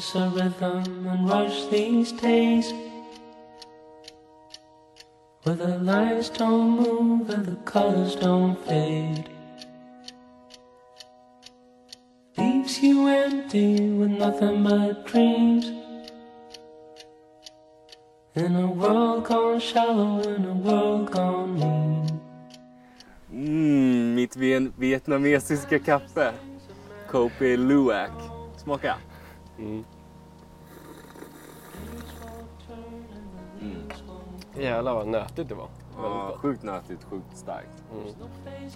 [0.00, 2.72] us a rhythm and rush these days.
[5.42, 9.28] Where the lights don't move and the colors don't fade.
[12.38, 15.66] Leaves you empty with nothing but dreams.
[18.34, 22.20] In a world gone shallow, in a world gone mean.
[23.30, 24.32] Mm, mitt
[24.80, 26.32] vietnamesiska kaffe.
[27.06, 28.16] Kopi Luwak.
[28.56, 29.09] Smaka.
[34.58, 35.68] Jävlar vad nötigt det var.
[35.96, 37.84] Ja, sjukt nötigt, sjukt starkt.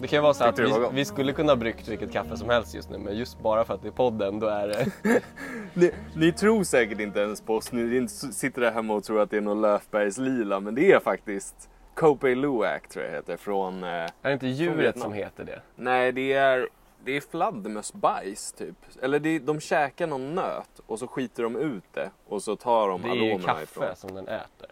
[0.00, 2.48] Det kan ju vara så att vi, vi skulle kunna ha bryggt vilket kaffe som
[2.50, 4.86] helst just nu men just bara för att det är podden då är det...
[5.74, 7.72] Ni, ni tror säkert inte ens på oss.
[7.72, 10.60] Ni sitter där hemma och tror att det är någon Löfbergs lila.
[10.60, 13.36] Men det är faktiskt Kopi Luwak tror jag heter.
[13.36, 13.84] Från...
[13.84, 15.62] Eh, Är det inte djuret som heter det?
[15.76, 16.68] nej, det är,
[17.04, 18.76] det är fladdermössbajs typ.
[19.02, 22.10] Eller det, de käkar någon nöt och så skiter de ut det.
[22.26, 23.96] Och så tar de Det är ju aromerna kaffe ifrån.
[23.96, 24.68] som den äter.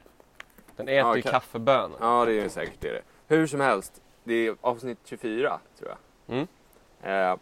[0.77, 1.97] Den äter Ja, ju ka- kaffebönor.
[2.01, 3.03] Ja, det är säkert det.
[3.29, 6.37] Hur som helst, det är avsnitt 24 tror jag.
[6.37, 6.47] Mm.
[7.33, 7.37] Eh,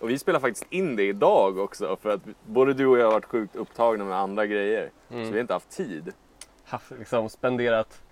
[0.00, 3.12] och vi spelar faktiskt in det idag också för att både du och jag har
[3.12, 4.90] varit sjukt upptagna med andra grejer.
[5.10, 5.24] Mm.
[5.24, 6.12] Så vi har inte haft tid.
[6.64, 8.02] Haft, liksom spenderat...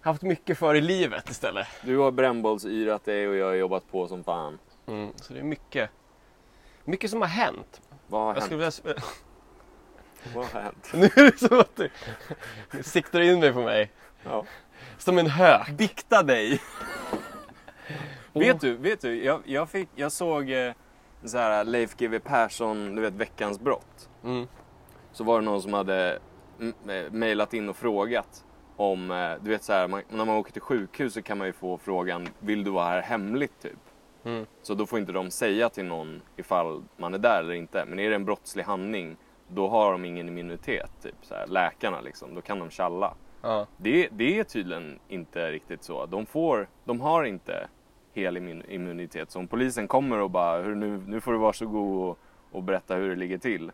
[0.00, 1.66] Haft mycket för i livet istället.
[1.82, 4.58] Du har brännbollsyrat dig och jag har jobbat på som fan.
[4.86, 5.90] Mm, så det är mycket...
[6.84, 7.80] Mycket som har hänt.
[8.06, 8.44] Vad har Jag hänt?
[8.72, 9.02] skulle vilja...
[10.34, 10.90] Vad har hänt?
[10.94, 11.90] Nu är det som att du
[12.82, 13.90] siktar in dig på mig.
[14.24, 14.44] Ja.
[14.98, 15.68] Som en hök.
[15.68, 16.60] Bikta dig!
[18.32, 20.72] vet du, vet du jag, jag, fick, jag såg eh,
[21.24, 24.08] så här Leif GW Persson, du vet Veckans brott.
[24.24, 24.48] Mm.
[25.12, 26.18] så var det någon som hade
[26.60, 28.44] eh, mejlat in och frågat
[28.76, 31.46] om, eh, du vet så här, man, när man åker till sjukhus så kan man
[31.46, 33.78] ju få frågan, vill du vara här hemligt typ?
[34.24, 34.46] Mm.
[34.62, 37.84] Så då får inte de säga till någon ifall man är där eller inte.
[37.88, 39.16] Men är det en brottslig handling,
[39.48, 43.14] då har de ingen immunitet, typ så här, läkarna liksom, då kan de tjalla.
[43.42, 43.66] Ja.
[43.76, 46.06] Det, det är tydligen inte riktigt så.
[46.06, 47.68] De, får, de har inte
[48.14, 49.30] hel immun- immunitet.
[49.30, 52.18] Så om polisen kommer och bara, "Hur, nu, nu får du vara så god och,
[52.52, 53.72] och berätta hur det ligger till.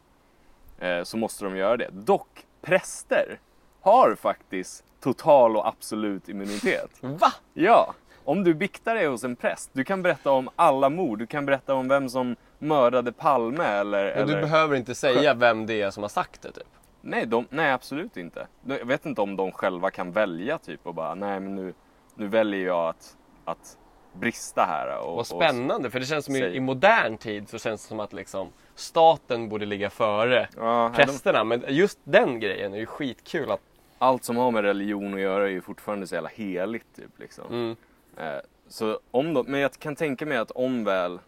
[0.79, 1.89] Eh, så måste de göra det.
[1.93, 3.41] Dock, präster
[3.81, 6.91] har faktiskt total och absolut immunitet.
[7.01, 7.33] Va?
[7.55, 7.95] Ja,
[8.29, 11.19] om du biktar dig hos en präst, du kan berätta om alla mord.
[11.19, 14.17] Du kan berätta om vem som mördade Palme eller...
[14.17, 14.43] Men du eller...
[14.43, 16.67] behöver inte säga vem det är som har sagt det typ.
[17.01, 18.47] Nej, de, nej, absolut inte.
[18.65, 21.75] Jag vet inte om de själva kan välja typ och bara, nej men nu,
[22.15, 23.79] nu väljer jag att, att
[24.13, 24.99] brista här.
[24.99, 28.01] Och, Vad spännande, för det känns som i, i modern tid så känns det som
[28.01, 31.45] att liksom staten borde ligga före Och, ja, nej, de, prästerna.
[31.45, 33.61] Men just den grejen är ju skitkul att...
[33.99, 37.47] allt som har med religion att göra är ju fortfarande så jävla heligt typ liksom.
[37.51, 37.77] Mm.
[38.19, 41.19] Eh, så om de, men jag kan tänka mig att om väl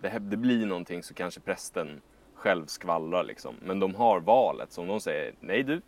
[0.00, 2.00] det, det blir någonting så kanske prästen
[2.34, 3.54] själv skvallrar liksom.
[3.62, 5.80] Men de har valet, så om de säger nej du,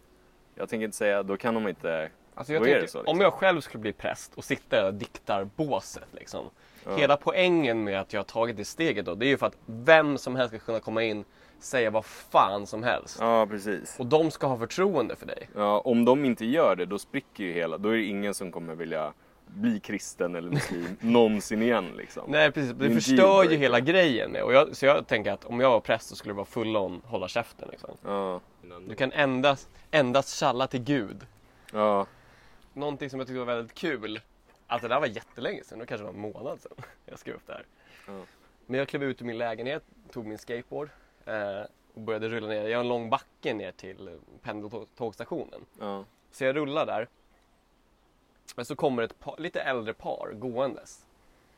[0.54, 3.02] jag tänker inte säga, då kan de inte Alltså jag tänker, så, liksom.
[3.06, 6.50] Om jag själv skulle bli präst och sitta i det här diktarbåset liksom.
[6.96, 9.56] Hela poängen med att jag har tagit det steget då, det är ju för att
[9.66, 11.24] vem som helst ska kunna komma in,
[11.60, 13.16] säga vad fan som helst.
[13.20, 14.00] Ja, precis.
[14.00, 15.48] Och de ska ha förtroende för dig.
[15.56, 18.52] Ja, om de inte gör det, då spricker ju hela, då är det ingen som
[18.52, 19.12] kommer vilja
[19.54, 22.30] bli kristen eller muslim någonsin igen liksom.
[22.30, 24.36] Nej precis, det förstör ju hela grejen.
[24.36, 26.76] Och jag, så jag tänker att om jag var präst så skulle det vara full
[26.76, 27.90] on hålla käften liksom.
[28.04, 28.40] Ja.
[28.88, 31.26] Du kan endast, endast tjalla till Gud.
[31.72, 32.06] Ja.
[32.72, 34.20] Någonting som jag tyckte var väldigt kul.
[34.66, 36.76] Alltså det där var jättelänge sedan, det kanske var en månad sedan
[37.06, 37.66] jag skrev upp det här.
[38.06, 38.20] Ja.
[38.66, 40.88] Men jag klev ut ur min lägenhet, tog min skateboard
[41.24, 41.62] eh,
[41.94, 42.68] och började rulla ner.
[42.68, 45.60] Jag har en lång backe ner till pendeltågstationen.
[45.80, 46.04] Ja.
[46.30, 47.08] Så jag rullar där.
[48.56, 51.06] Men så kommer ett par, lite äldre par gåendes.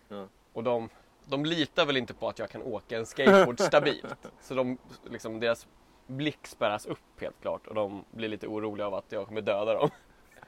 [0.08, 0.28] Ja.
[0.52, 0.88] Och de,
[1.24, 4.26] de litar väl inte på att jag kan åka en skateboard stabilt.
[4.40, 5.66] Så de, liksom, deras
[6.06, 9.74] blick spärras upp helt klart och de blir lite oroliga av att jag kommer döda
[9.74, 9.90] dem.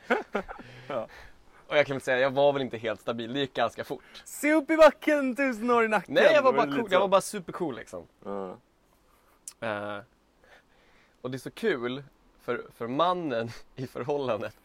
[0.89, 1.09] Ja.
[1.69, 4.23] Och jag kan väl säga, jag var väl inte helt stabil, det gick ganska fort.
[4.25, 6.15] Se upp i backen, tusen år i nacken!
[6.15, 8.07] Nej, jag var bara cool, jag var bara supercool liksom.
[8.25, 8.57] Ja.
[9.61, 9.99] Eh,
[11.21, 12.05] och det är så kul
[12.41, 14.57] för, för mannen i förhållandet.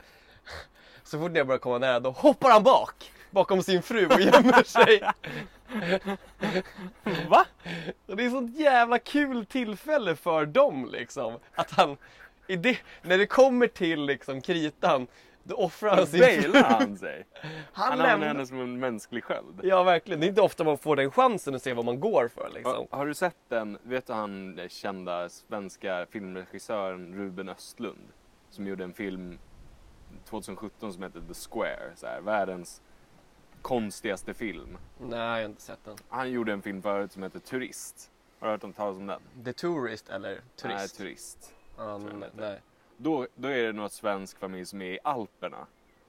[1.11, 4.63] Så fort jag börjar komma nära då hoppar han bak bakom sin fru och gömmer
[4.63, 5.01] sig.
[7.29, 7.45] Va?
[8.05, 11.39] Och det är sånt jävla kul tillfälle för dem liksom.
[11.55, 11.97] Att han,
[12.47, 15.07] det, när det kommer till liksom kritan,
[15.43, 16.61] då offrar han sin fru.
[16.63, 17.25] han sig?
[17.73, 18.27] Han, Han lämnar.
[18.27, 19.59] henne som en mänsklig sköld.
[19.63, 22.29] Ja verkligen, det är inte ofta man får den chansen att se vad man går
[22.35, 22.87] för liksom.
[22.89, 28.07] Har, har du sett den, vet du han kända svenska filmregissören Ruben Östlund?
[28.49, 29.37] Som gjorde en film
[30.25, 32.81] 2017 som heter The Square, så här, världens
[33.61, 34.77] konstigaste film.
[34.97, 35.95] Nej, jag har inte sett den.
[36.09, 38.11] Han gjorde en film förut som heter Turist.
[38.39, 39.21] Har du hört om talas om den?
[39.45, 40.63] The Tourist eller Turist?
[40.63, 41.53] Nej, turist.
[41.77, 42.01] Jag
[42.35, 42.61] nej.
[42.97, 45.67] Då, då är det någon svensk familj som är i Alperna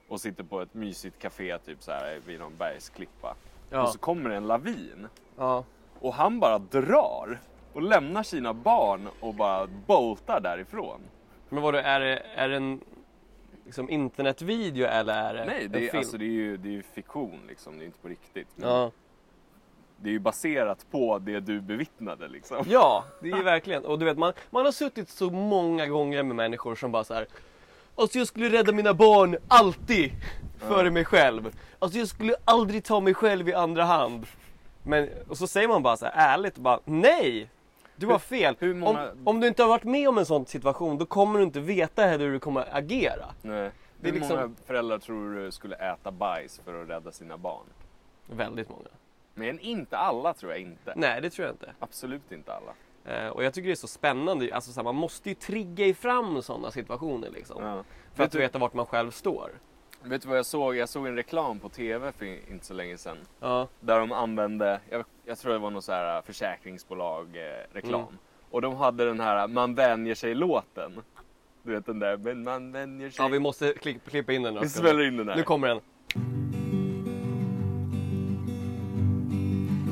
[0.09, 3.31] och sitter på ett mysigt café typ så här vid någon bergsklippa.
[3.31, 3.37] Och
[3.77, 5.65] Ja, så kommer det en lavin ja.
[6.01, 7.41] och han bara drar
[7.73, 11.01] och lämnar sina barn och bara boltar därifrån.
[11.49, 12.81] Men vadå, är det, är det en
[13.65, 15.99] liksom, internetvideo eller är det Nej, en det är, film?
[15.99, 18.49] alltså, det är ju det är ju fiktion liksom, det är inte på riktigt.
[18.57, 18.91] Ja.
[19.97, 22.65] Det är ju baserat på det du bevittnade liksom.
[22.69, 23.85] ja, det är ju verkligen.
[23.85, 27.15] Och du vet, man, man har suttit så många gånger med människor som bara så
[27.15, 27.27] här.
[27.95, 30.13] Alltså jag skulle rädda mina barn alltid
[30.59, 31.57] före mig själv.
[31.79, 34.27] Alltså jag skulle aldrig ta mig själv i andra hand.
[34.83, 37.49] Men, och så säger man bara så här ärligt bara nej!
[38.07, 38.57] Du har fel.
[38.59, 41.39] hur många- om, om du inte har varit med om en sån situation då kommer
[41.39, 43.27] du inte veta heller hur du kommer agera.
[43.43, 43.71] Nej.
[44.01, 47.37] Det är Hur liksom- många föräldrar tror du skulle äta bajs för att rädda sina
[47.37, 47.65] barn?
[48.27, 48.89] Väldigt många.
[49.35, 50.93] Men inte alla tror jag inte.
[50.97, 51.73] Nej det tror jag inte.
[51.79, 52.73] Absolut inte alla.
[53.05, 55.95] Eh, och jag tycker det är så spännande, alltså, så här, man måste ju trigga
[55.95, 57.63] fram sådana situationer liksom.
[57.65, 57.75] Ja.
[58.15, 59.51] För Vet att du- veta vart man själv står.
[60.05, 60.77] Vet du vad jag såg?
[60.77, 63.17] Jag såg en reklam på TV för inte så länge sedan.
[63.41, 68.01] Ja, Där de använde, jag, jag tror det var någon så här försäkringsbolag eh, reklam.
[68.01, 68.15] Mm.
[68.51, 70.93] Och de hade den här Man vänjer sig låten.
[71.63, 73.25] Du vet den där, men man vänjer sig.
[73.25, 74.55] ja vi måste klipp, klippa in den.
[74.55, 74.61] då.
[74.61, 75.37] Vi smäller in den här.
[75.37, 75.81] Nu kommer den.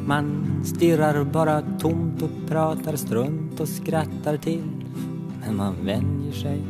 [0.06, 4.64] Man stirrar bara tomt och pratar strunt och skrattar till.
[5.40, 6.62] Men man vänjer sig.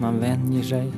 [0.00, 0.92] Man vänjer sig.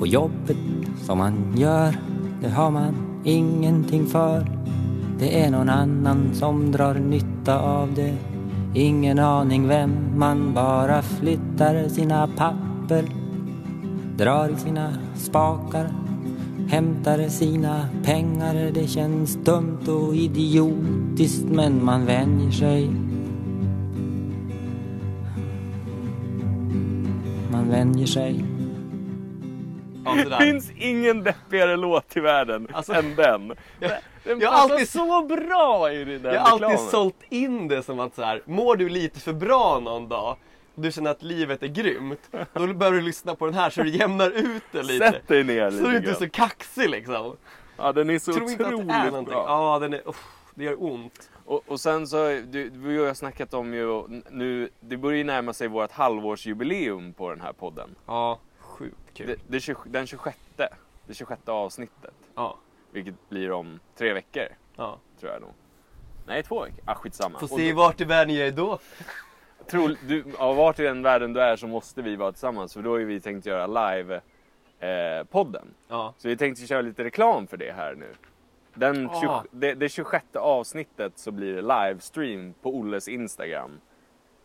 [0.00, 0.56] Och jobbet
[1.02, 1.96] som man gör,
[2.42, 2.94] det har man
[3.24, 4.46] ingenting för.
[5.18, 8.16] Det är någon annan som drar nytta av det.
[8.74, 13.04] Ingen aning vem, man bara flyttar sina papper.
[14.16, 15.92] Drar i sina spakar,
[16.68, 18.70] hämtar sina pengar.
[18.74, 23.03] Det känns dumt och idiotiskt men man vänjer sig.
[27.64, 28.44] Man vänjer sig.
[30.28, 33.52] Det finns ingen deppigare låt i världen Alltså- än den.
[33.80, 33.90] Jag-
[34.24, 38.14] Den jag alltid- så bra i den Jag har alltid sålt in det som att
[38.14, 40.36] så här, mår du lite för bra någon dag
[40.74, 43.82] och du känner att livet är grymt, då bör du lyssna på den här så
[43.82, 45.10] du jämnar ut det lite.
[45.12, 47.36] Sätt dig ner så lite du inte är så kaxig liksom.
[47.76, 49.34] Ja, den är så Tror inte att det är otroligt någonting.
[49.34, 49.44] bra.
[49.48, 50.24] Ja, den är, uff,
[50.54, 51.30] det gör ont.
[51.46, 55.52] Och, och sen så, du, vi har snackat om ju nu, det börjar ju närma
[55.52, 57.94] sig vårt halvårsjubileum på den här podden.
[58.06, 59.26] Ja, sjukt kul.
[59.26, 60.38] Det, det, 20 den 26,
[61.06, 62.14] det 26 avsnittet.
[62.34, 62.56] Ja,
[62.90, 64.46] Vilket blir om tre veckor,
[64.76, 64.98] ja.
[65.20, 65.50] tror jag nog.
[66.26, 66.78] Nej, två veckor.
[66.84, 67.38] Ah, skitsamma.
[67.38, 68.78] Får Och se då- vart i världen jag är då.
[69.70, 72.82] Tror, du, ja, vart i den världen du är så måste vi vara tillsammans för
[72.82, 74.20] då har ju vi tänkt göra live
[74.78, 75.74] eh, podden.
[75.88, 78.14] Ja, Så vi tänkte köra lite reklam för det här nu.
[78.74, 79.42] Den Ah.
[79.42, 83.80] 20, det, det 26 avsnittet så blir det livestream på Olles Instagram.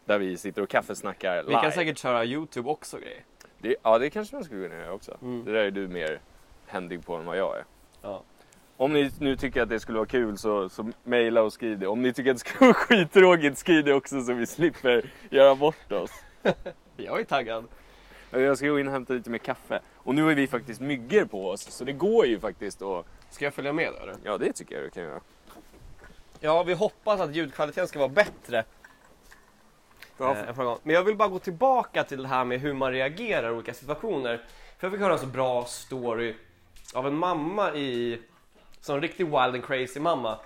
[0.06, 1.56] Där vi sitter och kaffesnackar live.
[1.56, 3.24] vi kan säkert köra Youtube också grejer.
[3.58, 5.18] det, ja det kanske man skulle kunna göra också.
[5.22, 5.46] Mm.
[5.46, 6.20] Det där är du mer
[6.68, 7.64] händig på än vad jag är.
[8.02, 8.24] Ja.
[8.78, 11.88] Om ni nu tycker att det skulle vara kul så, så mejla och skriv det.
[11.88, 15.56] Om ni tycker att det skulle vara skittråkigt skriv det också så vi slipper göra
[15.56, 16.12] bort oss.
[16.98, 17.66] Jag är taggad.
[18.31, 19.80] Jag ska gå in och hämta lite mer kaffe.
[19.95, 23.06] Och nu har vi faktiskt myggor på oss så det går ju faktiskt att...
[23.30, 24.16] Ska jag följa med då eller?
[24.24, 25.19] Ja det tycker jag du kan göra.
[26.40, 28.64] Ja, vi hoppas att ljudkvaliteten ska vara bättre.
[30.18, 30.80] Ja, Eh, förra gången.
[30.83, 33.74] Men jag vill bara gå tillbaka till det här med hur man reagerar i olika
[33.74, 34.38] situationer.
[34.78, 36.36] För jag fick höra en så bra story
[36.94, 38.21] av en mamma i,
[38.81, 40.40] som en riktig wild and crazy mamma.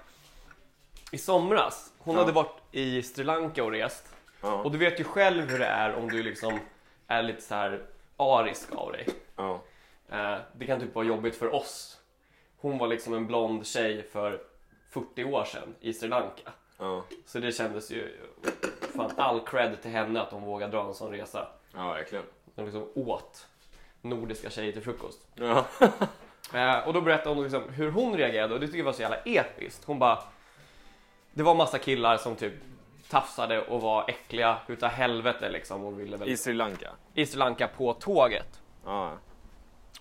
[1.12, 1.92] I somras.
[2.00, 2.22] Hon Ja.
[2.22, 4.04] hade varit i Sri Lanka och rest.
[4.42, 4.54] Ja.
[4.54, 6.60] Och du vet ju själv hur det är om du liksom
[7.08, 7.86] är lite så här
[8.18, 9.08] arisk av dig.
[9.36, 9.62] Ja.
[10.10, 12.00] Eh, det kan typ vara jobbigt för oss.
[12.64, 14.42] Hon var liksom en blond tjej för
[14.90, 16.52] 40 år sedan i Sri Lanka.
[16.78, 17.04] Ja.
[17.26, 18.18] Så det kändes ju,
[18.96, 21.48] fan all cred till henne att hon vågade dra en sån resa.
[21.76, 22.26] Ja, verkligen.
[22.56, 23.48] Hon liksom åt
[24.02, 25.20] nordiska tjejer till frukost.
[25.36, 25.66] Ja.
[26.54, 29.02] Eh, och då berättade hon liksom hur hon reagerade och det tycker jag var så
[29.02, 29.84] jävla episkt.
[29.86, 30.20] Hon bara,
[31.34, 32.54] det var massa killar som typ
[33.10, 36.90] tafsade och var äckliga utav helvete liksom och ville väl I Sri Lanka.
[37.14, 38.62] i Sri Lanka på tåget.
[38.86, 39.12] Ja.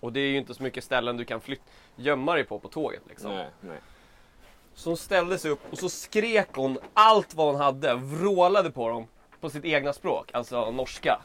[0.03, 1.63] Och det är ju inte så mycket ställen du kan flyt-
[1.97, 3.31] gömma dig på på tåget liksom.
[3.31, 3.79] Nej, nej.
[4.75, 8.89] Så hon ställde sig upp och så skrek hon allt vad hon hade, vrålade på
[8.89, 9.07] dem
[9.41, 11.21] på sitt egna språk, alltså norska.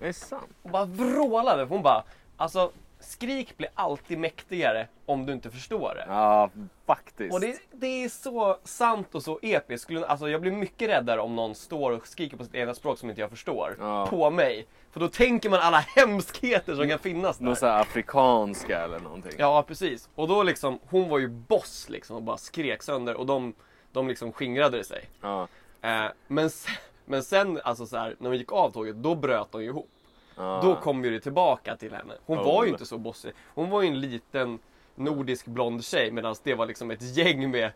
[0.00, 0.50] Det är sant.
[0.62, 2.04] Hon bara vrålade, hon bara
[2.36, 6.04] alltså skrik blir alltid mäktigare om du inte förstår det.
[6.08, 6.50] Ja,
[6.86, 7.34] faktiskt.
[7.34, 9.90] Och det, det är så sant och så episkt.
[10.06, 13.08] Alltså jag blir mycket räddare om någon står och skriker på sitt egna språk som
[13.10, 13.76] inte jag förstår.
[13.80, 14.06] Ja.
[14.10, 14.66] På mig.
[14.90, 17.44] För då tänker man alla hemskheter som kan finnas där.
[17.44, 19.32] Någon sån afrikanska eller någonting.
[19.38, 20.08] Ja, precis.
[20.14, 23.54] Och då liksom, hon var ju boss liksom och bara skrek sönder och de,
[23.92, 25.04] de liksom skingrade sig.
[25.20, 25.48] Ja,
[25.80, 26.74] Eh, men, sen,
[27.04, 29.90] men sen, alltså så här, när hon gick av tåget, då bröt de ju ihop.
[30.38, 30.60] Ja.
[30.62, 32.14] Då kom ju det tillbaka till henne.
[32.26, 32.44] Hon Oh.
[32.44, 33.32] var ju inte så bossig.
[33.54, 34.58] Hon var ju en liten
[34.94, 37.72] nordisk blond tjej medan det var liksom ett gäng med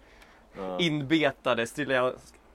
[0.57, 0.78] Ja.
[0.81, 2.12] inbetade sri-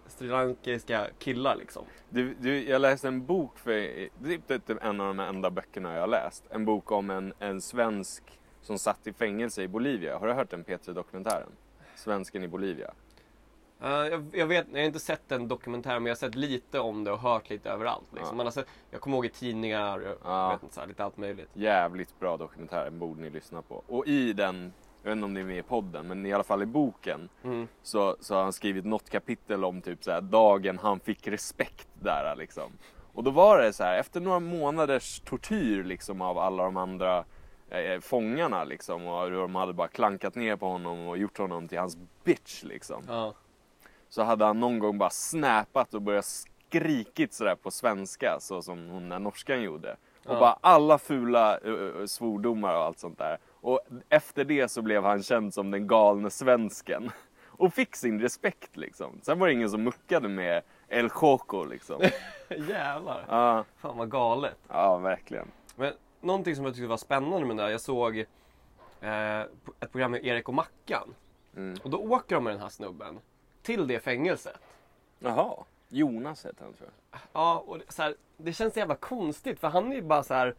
[0.08, 1.86] srilankiska killar liksom.
[2.10, 3.72] Du, du, jag läste en bok för,
[4.20, 6.44] det är typ en av de enda böckerna jag har läst.
[6.50, 8.24] En bok om en, en svensk
[8.62, 10.18] som satt i fängelse i Bolivia.
[10.18, 11.50] Har du hört den P3-dokumentären?
[11.96, 12.92] Svensken i Bolivia.
[13.84, 16.80] Eh, jag, jag, vet, jag har inte sett den dokumentären men jag har sett lite
[16.80, 18.08] om det och hört lite överallt.
[18.12, 18.30] Liksom.
[18.32, 18.36] Ja.
[18.36, 20.50] Man har sett, jag kommer ihåg i tidningar, jag Ja.
[20.50, 21.50] vet inte, så här, lite allt möjligt.
[21.54, 23.84] Jävligt bra dokumentär, den borde ni lyssna på.
[23.88, 26.44] Och i den, jag vet inte om det är med i podden, men i alla
[26.44, 27.68] fall i boken Mm.
[27.84, 31.88] så, så har han skrivit något kapitel om typ så här, dagen han fick respekt
[32.02, 32.72] där liksom.
[33.14, 37.26] Och då var det så här, efter några månaders tortyr liksom av alla de andra
[37.70, 41.80] eh, fångarna liksom och de hade bara klankat ner på honom och gjort honom till
[41.80, 43.04] hans bitch liksom.
[43.08, 43.34] Ja.
[44.10, 48.90] Så hade han någon gång bara snappat och börjat skrikit sådär på svenska så som
[48.90, 49.92] hon den norskan gjorde.
[50.26, 50.40] Och Ja.
[50.40, 53.38] bara alla fula uh, svordomar och allt sånt där.
[53.62, 57.12] Och efter det så blev han känd som den galne svensken.
[57.60, 59.20] Och fick sin respekt liksom.
[59.22, 62.02] Sen var det ingen som muckade med El Choco liksom.
[62.50, 63.26] Jävlar.
[63.30, 64.58] Ja, Fan vad galet.
[64.68, 65.48] ja verkligen.
[65.76, 68.18] Men någonting som jag tyckte var spännande med det där, jag såg
[69.02, 69.40] eh,
[69.80, 71.16] ett program med Erik och Mackan.
[71.56, 71.78] Mm.
[71.84, 73.20] Och då åker de med den här snubben
[73.68, 74.60] till det fängelset.
[75.20, 77.20] Jaha, Jonas heter han tror jag.
[77.34, 80.34] Ja, och så här, det känns så jävla konstigt för han är ju bara så
[80.34, 80.56] här.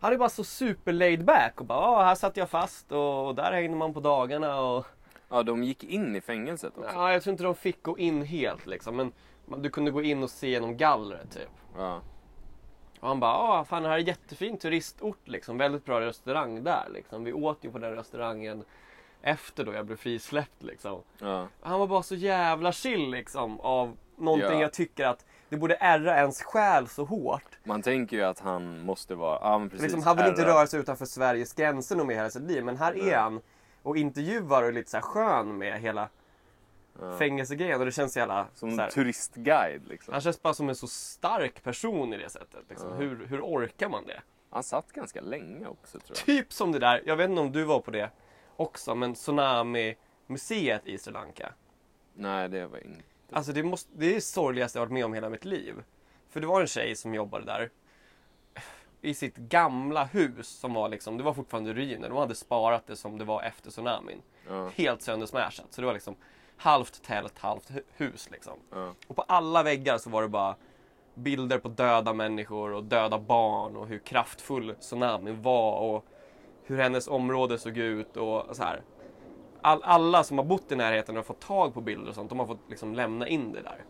[0.00, 3.26] Han är bara så super laid back och bara ja, här satt jag fast och,
[3.26, 4.86] och där hängde man på dagarna och
[5.28, 6.90] Ja, de gick in i fängelset också.
[6.94, 9.12] ja, jag tror inte de fick gå in helt liksom men
[9.46, 11.48] man- du kunde gå in och se genom gallret typ.
[11.78, 12.00] Ja.
[13.00, 16.88] Och han bara ja, fan det här är jättefin turistort liksom, väldigt bra restaurang där
[16.92, 17.24] liksom.
[17.24, 18.64] Vi åt ju på den restaurangen
[19.24, 21.02] efter då jag blev frisläppt liksom.
[21.18, 21.48] Ja.
[21.60, 24.60] Han var bara så jävla chill liksom av någonting Ja.
[24.60, 27.58] jag tycker att det borde ärra ens själ så hårt.
[27.64, 29.82] Man tänker ju att han måste vara, ja men precis.
[29.82, 30.54] Liksom, han vill inte ärrad.
[30.54, 32.64] röra sig utanför Sveriges gränser nog med hela sitt liv.
[32.64, 33.40] Men här är han
[33.82, 36.08] och intervjuar och är lite så här skön med hela
[37.00, 37.18] Ja.
[37.18, 37.80] fängelsegrejen.
[37.80, 38.46] Och det känns så jävla...
[38.54, 40.12] Som en turistguide liksom.
[40.12, 42.60] han känns bara som en så stark person i det sättet.
[42.68, 42.88] Liksom.
[42.90, 42.94] Ja.
[42.96, 44.20] Hur, hur orkar man det?
[44.50, 46.26] Han satt ganska länge också tror jag.
[46.26, 48.10] Typ som det där, jag vet inte om du var på det
[48.56, 51.52] också, men Tsunami-museet i Sri Lanka.
[52.14, 53.02] Nej, det var inte.
[53.32, 55.74] Alltså det, måste, det är det sorgligaste jag varit med om hela mitt liv.
[56.30, 57.70] För det var en tjej som jobbade där.
[59.00, 62.08] I sitt gamla hus som var liksom, det var fortfarande ruiner.
[62.08, 64.22] De hade sparat det som det var efter tsunamin.
[64.48, 65.66] Ja, Helt söndersmashat.
[65.70, 66.16] Så det var liksom
[66.56, 68.58] halvt tält, halvt hu- hus liksom.
[68.70, 70.54] ja, Och på alla väggar så var det bara
[71.14, 76.04] bilder på döda människor och döda barn och hur kraftfull tsunamin var och
[76.64, 78.82] hur hennes område såg ut och så här.
[79.60, 82.38] All, alla som har bott i närheten och fått tag på bilder och sånt, de
[82.38, 83.84] har fått liksom lämna in det där.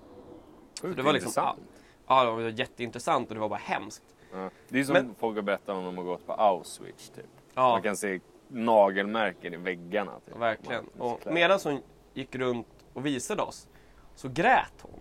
[0.82, 1.60] Sjukt det var liksom- intressant.
[2.06, 4.02] Ja, det var jätteintressant och det var bara hemskt.
[4.32, 4.50] Ja.
[4.68, 7.24] Det är som Men- folk har berättat om de har gått på Auschwitz typ.
[7.54, 10.12] Ja, Man kan se nagelmärken i väggarna.
[10.26, 10.36] Typ.
[10.36, 10.86] verkligen.
[10.98, 11.82] Man- Och medan hon
[12.14, 13.68] gick runt och visade oss
[14.14, 15.00] så grät hon.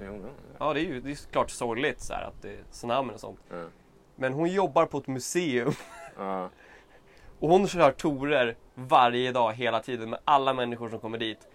[0.00, 3.14] Ja, Ja, det är ju det är såklart sorgligt så här, att det är tsunamin
[3.14, 3.40] och sånt.
[3.50, 3.64] ja.
[4.16, 5.72] Men hon jobbar på ett museum
[6.18, 6.50] Ja.
[7.40, 11.48] och hon kör torer varje dag hela tiden med alla människor som kommer dit.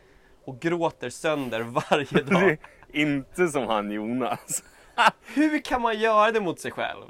[0.46, 1.62] Och gråter sönder
[1.92, 2.58] varje dag.
[2.94, 4.64] inte som han Jonas.
[5.36, 7.06] Hur kan man göra det mot sig själv?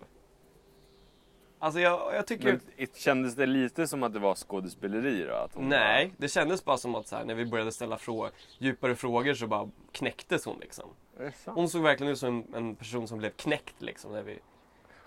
[1.60, 2.60] Alltså jag, jag tycker...
[2.78, 5.50] Men kändes det lite som att det var skådespeleri då?
[5.56, 9.34] Nej, det kändes bara som att så här, när vi började ställa frå djupare frågor
[9.34, 10.90] så bara knäcktes hon liksom.
[11.18, 11.56] Bara?
[11.56, 14.12] Hon såg verkligen ut som en, en person som blev knäckt liksom.
[14.12, 14.40] När vi...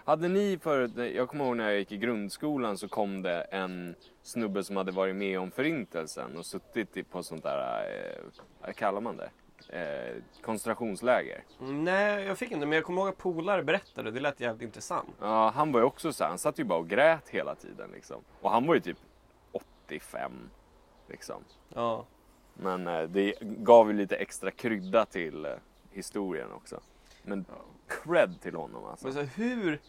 [0.06, 3.94] Hade ni förut, jag kommer ihåg när jag gick i grundskolan så kom det en
[4.22, 8.24] snubbe som hade varit med om förintelsen och suttit på sånt där, eh,
[8.60, 9.30] vad kallar man det?
[9.68, 11.44] Eh, koncentrationsläger.
[11.60, 14.62] Mm, Nej, jag fick inte, men jag kommer ihåg att polare berättade det lät jävligt
[14.62, 15.14] intressant.
[15.20, 17.90] Ja, han var ju också så här, han satt ju bara och grät hela tiden
[17.94, 18.22] liksom.
[18.40, 18.98] Och han var ju typ
[19.86, 20.32] 85
[21.08, 21.44] liksom.
[21.74, 22.06] Ja.
[22.54, 25.52] Men eh, det gav ju lite extra krydda till eh,
[25.90, 26.80] historien också.
[27.22, 27.44] Men
[27.88, 29.06] cred till honom alltså.
[29.06, 29.80] Men så hur...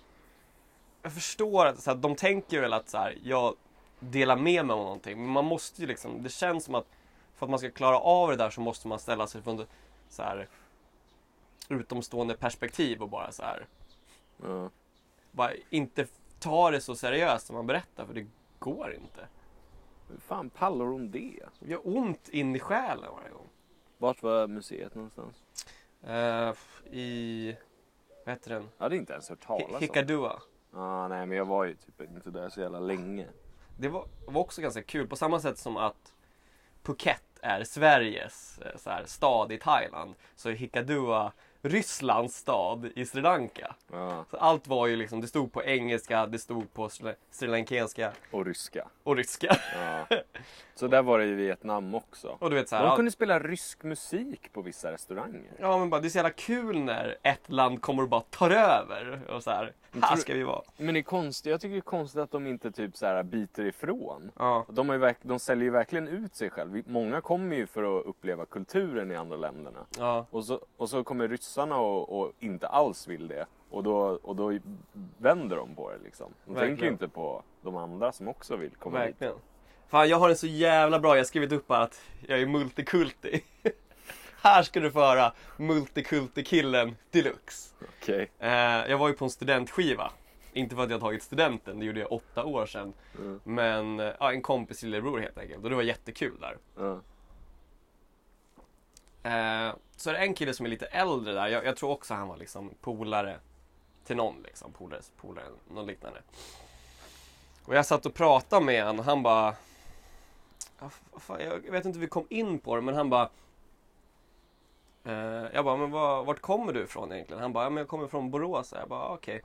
[1.01, 3.55] Jag förstår att så här, de tänker väl att så här, jag
[3.99, 5.21] delar med mig av någonting.
[5.21, 6.87] Men man måste ju liksom, det känns som att
[7.35, 9.65] för att man ska klara av det där så måste man ställa sig från
[10.09, 10.47] så här
[11.69, 13.65] utomstående perspektiv och bara så här
[14.43, 14.69] Ja.
[15.31, 16.07] bara inte
[16.39, 18.27] ta det så seriöst som man berättar för det
[18.59, 19.27] går inte.
[20.09, 21.39] Hur fan pallar hon det?
[21.59, 23.49] Det gör ont in i själen varje gång.
[23.97, 25.43] Vart var museet någonstans?
[26.03, 26.53] Eh,
[26.93, 27.55] I,
[28.25, 28.69] vad heter den?
[28.77, 29.79] Jag hade inte ens hört talas om.
[29.79, 30.41] Hikadua.
[30.73, 33.25] Ah, nej men jag var ju typ inte där så jävla länge.
[33.77, 36.13] Det var, var också ganska kul på samma sätt som att
[36.83, 41.31] Phuket är Sveriges eh, så här, stad i Thailand så är Hikadua
[41.61, 43.75] Rysslands stad i Sri Lanka.
[43.91, 44.25] Ja.
[44.31, 48.45] Så allt var ju liksom, det stod på engelska, det stod på sri- srilankenska Och
[48.45, 48.87] ryska.
[49.03, 49.57] och ryska.
[49.75, 50.17] Ja.
[50.79, 52.37] Så där var det i Vietnam också.
[52.39, 55.51] Och du vet så här, De kunde spela rysk musik på vissa restauranger.
[55.59, 58.49] Ja men bara, det är så jävla kul när ett land kommer och bara tar
[58.49, 60.61] över och så här, här ska vi vara.
[60.77, 63.23] Men det är konstigt, jag tycker det är konstigt att de inte typ så här
[63.23, 64.31] biter ifrån.
[64.37, 66.83] Ja, De, har verk, de säljer ju verkligen ut sig själv.
[66.87, 69.79] Många kommer ju för att uppleva kulturen i andra länderna.
[69.97, 73.45] ja, Och så, och så kommer ryssarna och, och inte alls vill det.
[73.69, 74.59] Och då, och då
[75.17, 76.33] vänder de på det liksom.
[76.45, 76.77] De Verkligen.
[76.77, 79.15] tänker inte på de andra som också vill komma hit.
[79.89, 82.45] Fan jag har en så jävla bra, jag har skrivit upp här att jag är
[82.45, 83.43] multikulti.
[84.41, 87.75] här ska du få höra multikulti-killen deluxe.
[87.81, 88.31] Okej.
[88.39, 88.51] Eh,
[88.89, 90.11] jag var ju på en studentskiva.
[90.53, 92.93] Inte för att jag tagit studenten, det gjorde jag åtta år sedan.
[93.17, 93.39] Mm.
[93.43, 96.57] Men eh, ja, en kompis lillebror helt enkelt och det var jättekul där.
[96.77, 97.01] Ja.
[99.29, 101.47] Eh, så är det en kille som är lite äldre där.
[101.47, 103.39] Jag, jag tror också han var liksom polare
[104.05, 104.71] till någon liksom.
[104.73, 106.21] Polares polare, något liknande.
[107.65, 109.55] Och jag satt och pratade med honom och han bara...
[111.27, 113.29] Jag vet inte hur vi kom in på det men han bara...
[115.03, 117.41] Eh, jag bara, men var, vart kommer du ifrån egentligen?
[117.41, 118.73] Han bara, ja men jag kommer från Borås.
[118.79, 119.41] Jag bara, okej.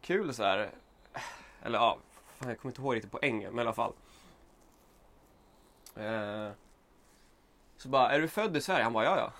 [0.00, 0.70] Kul så här.
[1.62, 1.98] Eller ja,
[2.36, 3.92] fan, jag kommer inte ihåg riktigt poängen men i alla fall.
[5.96, 6.50] Eh,
[7.76, 8.84] så bara, är du född i Sverige?
[8.84, 9.32] Han bara, ja ja.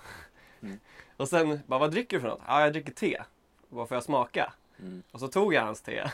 [0.61, 0.79] Mm.
[1.17, 2.41] Och sen, bara, vad dricker du för något?
[2.47, 3.23] Ja, jag dricker te.
[3.69, 4.53] Vad får jag smaka?
[4.79, 5.03] Mm.
[5.11, 6.11] Och så tog jag hans te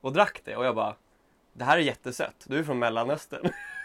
[0.00, 0.96] och drack det och jag bara,
[1.52, 2.44] det här är jättesött.
[2.48, 3.52] Du är från Mellanöstern.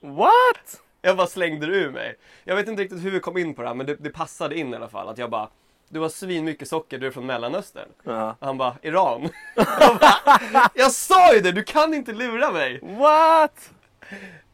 [0.00, 0.80] What?
[1.02, 2.16] Jag bara slängde det ur mig.
[2.44, 4.58] Jag vet inte riktigt hur vi kom in på det här men det, det passade
[4.58, 5.08] in i alla fall.
[5.08, 5.48] Att jag bara,
[5.88, 7.88] du har svin mycket socker, du är från Mellanöstern.
[8.02, 8.36] Ja.
[8.38, 9.28] Och han bara, Iran.
[9.56, 12.80] jag, bara, jag sa ju det, du kan inte lura mig.
[12.82, 13.70] What?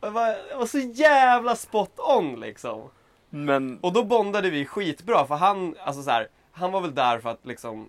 [0.01, 2.91] Jag, bara, jag var så jävla spot on liksom.
[3.31, 7.19] Men, Och då bondade vi skitbra för han, alltså så här, han var väl där
[7.19, 7.89] för att liksom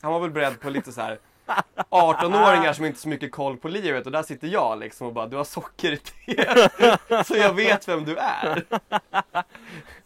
[0.00, 1.18] Han var väl beredd på lite så här
[1.90, 5.12] 18-åringar som inte har så mycket koll på livet och där sitter jag liksom och
[5.12, 6.44] bara du har socker i te
[7.24, 8.64] Så jag vet vem du är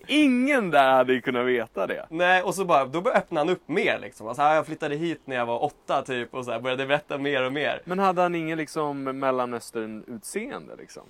[0.06, 2.06] ingen där hade ju kunnat veta det.
[2.10, 5.20] Nej och så bara, då började öppna han upp mer liksom alltså, Jag flyttade hit
[5.24, 8.22] när jag var åtta typ och så här, började berätta mer och mer Men hade
[8.22, 11.02] han ingen liksom mellanöstern-utseende liksom?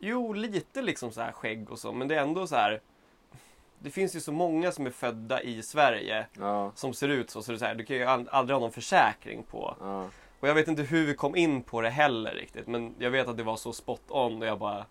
[0.00, 2.80] Jo, lite liksom så här skägg och så men det är ändå så här
[3.82, 6.72] Det finns ju så många som är födda i Sverige Ja.
[6.74, 8.60] som ser ut så, så det är så här, du kan ju ald- aldrig ha
[8.60, 9.76] någon försäkring på.
[9.80, 10.08] ja.
[10.40, 13.28] Och jag vet inte hur vi kom in på det heller riktigt, men jag vet
[13.28, 14.86] att det var så spot on och jag bara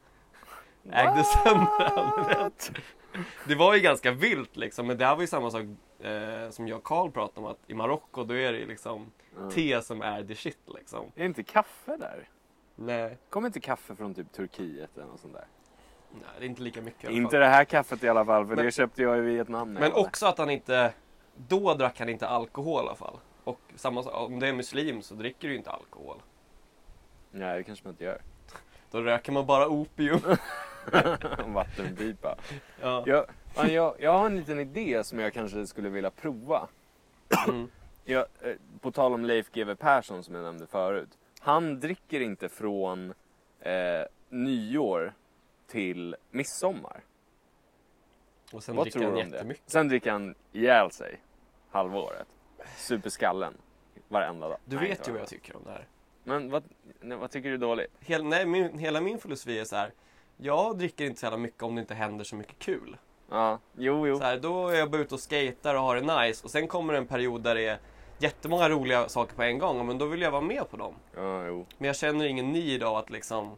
[0.91, 2.51] ägde sönder.
[3.47, 5.61] Det var ju ganska vilt liksom, men det här var ju samma sak
[5.99, 9.51] eh, som jag och Carl pratade om, att i Marocko då är det liksom Ja.
[9.51, 11.05] te som är the shit liksom.
[11.15, 12.29] Är det inte kaffe där?
[12.75, 15.45] Nej, Kommer inte kaffe från typ Turkiet eller något sånt där?
[16.13, 17.39] Nej det är inte lika mycket i alla Inte fall.
[17.39, 19.73] det här kaffet i alla fall, för Men- det köpte jag i Vietnam.
[19.73, 20.93] Men också att han inte,
[21.35, 23.17] då drack han inte alkohol i alla fall.
[23.43, 26.17] Och samma om det är muslim så dricker du inte alkohol.
[27.31, 28.21] Nej, det kanske man inte gör.
[28.91, 30.19] Då röker man bara opium.
[31.53, 32.35] Vattenpipa.
[32.81, 33.03] Ja.
[33.05, 36.67] Jag, ja, jag, jag har en liten idé som jag kanske skulle vilja prova.
[37.47, 37.67] Mm.
[38.05, 41.09] Jag, eh, på tal om Leif GW Persson som jag nämnde förut.
[41.39, 43.13] Han dricker inte från
[43.59, 43.71] eh,
[44.29, 45.13] nyår
[45.71, 47.01] till midsommar.
[48.53, 49.35] Och sen Vad dricker tror han du om det?
[49.35, 49.69] jättemycket.
[49.69, 51.19] Sen dricker han ihjäl sig
[51.69, 52.27] halva året.
[52.77, 53.53] Superskallen.
[54.07, 54.57] Varenda dag.
[54.65, 55.87] Du Nej, vet ju vad jag tycker om det här.
[56.23, 56.63] Men vad,
[56.99, 57.91] nej, vad tycker du är dåligt?
[57.99, 59.91] Hel, nej, min, hela min filosofi är så här.
[60.37, 62.97] Jag dricker inte så jävla mycket om det inte händer så mycket kul.
[63.29, 64.17] Ja, jo, jo.
[64.17, 66.43] Så här, då är jag bara ute och skejtar och har det nice.
[66.43, 67.79] Och sen kommer det en period där det är
[68.17, 69.87] jättemånga roliga saker på en gång.
[69.87, 70.95] Men då vill jag vara med på dem.
[71.15, 71.65] Ja, jo.
[71.77, 73.57] Men jag känner ingen need av att liksom,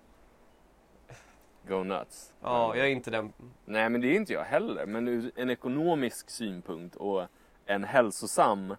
[1.67, 2.33] Go nuts.
[2.41, 3.33] ja, jag är inte den.
[3.65, 4.85] Nej, men det är inte jag heller.
[4.85, 7.25] Men ur en ekonomisk synpunkt och
[7.65, 8.75] en hälsosam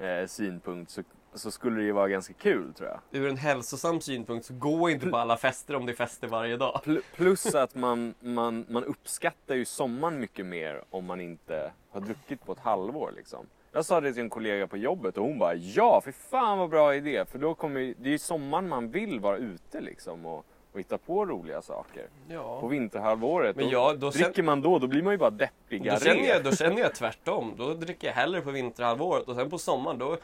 [0.00, 1.02] eh, synpunkt så,
[1.34, 3.00] så skulle det ju vara ganska kul tror jag.
[3.22, 6.56] Ur en hälsosam synpunkt så gå inte på alla fester om det är fester varje
[6.56, 6.80] dag.
[6.84, 12.00] Pl- Plus att man, man, man uppskattar ju sommaren mycket mer om man inte har
[12.00, 13.46] druckit på ett halvår liksom.
[13.72, 16.70] Jag sa det till en kollega på jobbet och hon bara ja, för fan vad
[16.70, 17.24] bra idé.
[17.24, 20.80] För då kommer ju, det är ju sommaren man vill vara ute liksom och, och
[20.80, 22.02] hitta på roliga saker.
[22.28, 22.66] På Ja.
[22.66, 25.94] vinterhalvåret, Men jag, då, dricker man då, då blir man ju bara deppigare.
[25.98, 27.54] då, känner jag, då känner jag tvärtom.
[27.56, 30.16] Då dricker jag hellre på vinterhalvåret och sen på sommaren då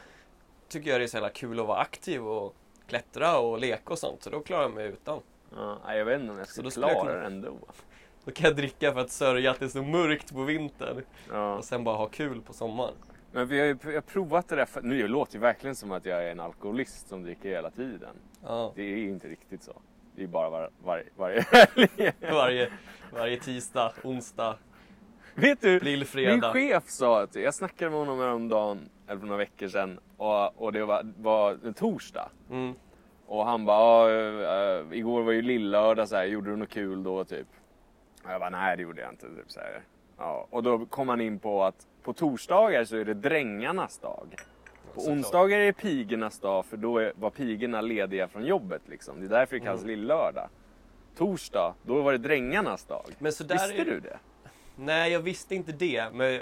[0.67, 2.55] tycker jag det är så jävla kul att vara aktiv och
[2.87, 4.23] klättra och leka och sånt.
[4.23, 5.19] Så då klarar jag mig utan.
[5.55, 7.53] Ja, jag vet inte om jag Så skulle klara det ändå.
[8.25, 11.03] Då kan jag dricka för att sörja att det är så mörkt på vintern.
[11.31, 11.55] Ja.
[11.57, 12.93] Och sen bara ha kul på sommaren.
[13.31, 15.75] Men vi har ju jag har provat det där, för, nu låter det ju verkligen
[15.75, 18.15] som att jag är en alkoholist som dricker hela tiden.
[18.43, 18.71] Ja.
[18.75, 19.81] Det är inte riktigt så.
[20.15, 22.11] Det är bara var, var, varje helg.
[22.21, 22.69] Varje,
[23.11, 24.57] varje tisdag, onsdag,
[25.35, 29.67] Vet du, min chef sa att, jag snackade med honom häromdagen, eller för några veckor
[29.67, 32.29] sedan, och, och det var, var en torsdag.
[32.49, 32.73] Mm.
[33.25, 34.09] Och han bara,
[34.79, 37.47] äh, igår var ju lillördag så här, gjorde du något kul då typ?
[38.23, 39.27] Och jag bara, nej det gjorde jag inte.
[39.27, 39.81] Typ, så här.
[40.17, 40.47] Ja.
[40.49, 44.35] Och då kom han in på att på torsdagar så är det drängarnas dag.
[44.93, 45.17] På Såklart.
[45.17, 49.19] onsdagar är det pigornas dag för då är, var pigorna lediga från jobbet liksom.
[49.19, 50.49] Det är därför det kallas lillördag.
[51.17, 53.05] Torsdag, då var det drängarnas dag.
[53.19, 53.85] Visste är...
[53.85, 54.19] du det?
[54.75, 56.05] Nej, jag visste inte det.
[56.13, 56.41] Men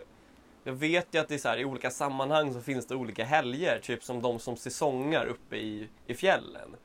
[0.63, 3.79] jag vet ju att det är här, i olika sammanhang så finns det olika helger.
[3.79, 6.75] Typ som de som säsongar uppe i, i fjällen.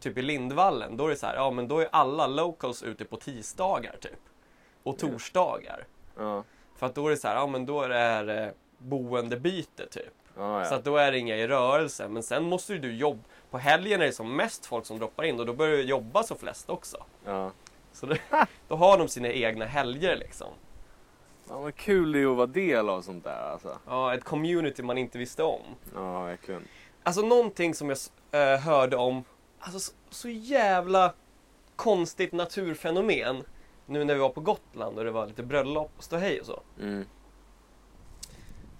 [0.00, 3.04] Typ i Lindvallen, då är det så här, ja men då är alla locals ute
[3.04, 4.20] på tisdagar typ.
[4.82, 5.86] Och torsdagar.
[6.16, 6.44] Ja.
[6.76, 9.86] För att då är det så här, ja men då är det här, eh, boendebyte
[9.86, 10.14] typ.
[10.36, 10.78] Ja, Så ja.
[10.78, 12.08] att då är det inga i rörelse.
[12.08, 13.22] Men sen måste ju du jobba.
[13.50, 16.22] På helgen är det som mest folk som droppar in och då börjar du jobba
[16.22, 17.04] så flest också.
[17.24, 17.50] ja.
[17.92, 18.18] Så det,
[18.68, 20.48] då har de sina egna helger liksom.
[21.48, 23.78] Fan vad kul det är att vara del av sånt där alltså.
[23.86, 25.60] Ja, ett community man inte visste om.
[25.94, 26.68] Ja, verkligen.
[27.02, 27.98] Alltså någonting som jag
[28.52, 29.24] äh, hörde om,
[29.60, 31.12] alltså så, så jävla
[31.76, 33.42] konstigt naturfenomen.
[33.86, 36.60] Nu när vi var på Gotland och det var lite bröllop och ståhej och så.
[36.80, 37.04] Mm.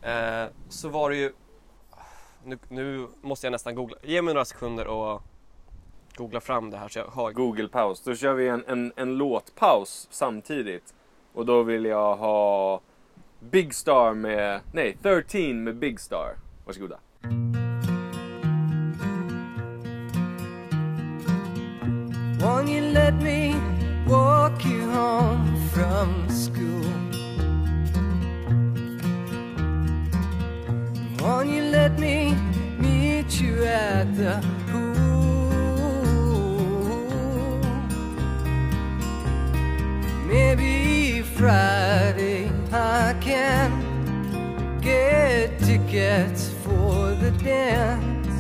[0.03, 1.33] Eh, så var det ju,
[2.47, 5.23] nu, nu måste jag nästan googla, ge mig några sekunder och
[6.17, 8.03] googla fram det här så jag har Google-paus.
[8.05, 10.95] Då kör vi en, en, en låtpaus samtidigt.
[11.35, 12.81] Och då vill jag ha
[13.41, 16.37] Big Star med, nej 13 med Big Star.
[16.67, 16.99] Varsågoda.
[22.41, 23.55] Won't you let me
[24.09, 27.16] walk you home from school?
[31.27, 32.37] Won't you let me
[32.79, 35.51] meet you at the pool?
[40.25, 48.37] Maybe Friday I can get tickets for the dance.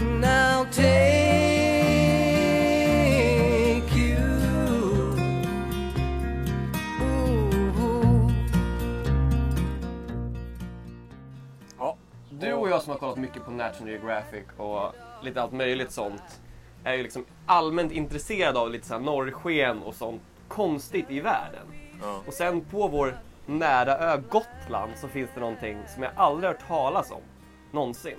[0.00, 1.19] And I'll take
[12.70, 16.40] och jag som har kollat mycket på National Geographic och lite allt möjligt sånt
[16.84, 21.66] är ju liksom allmänt intresserade av lite så här norrsken och sånt konstigt i världen.
[22.02, 22.20] Ja.
[22.26, 26.68] Och sen på vår nära ö Gotland så finns det någonting som jag aldrig hört
[26.68, 27.20] talas om.
[27.72, 28.18] Någonsin.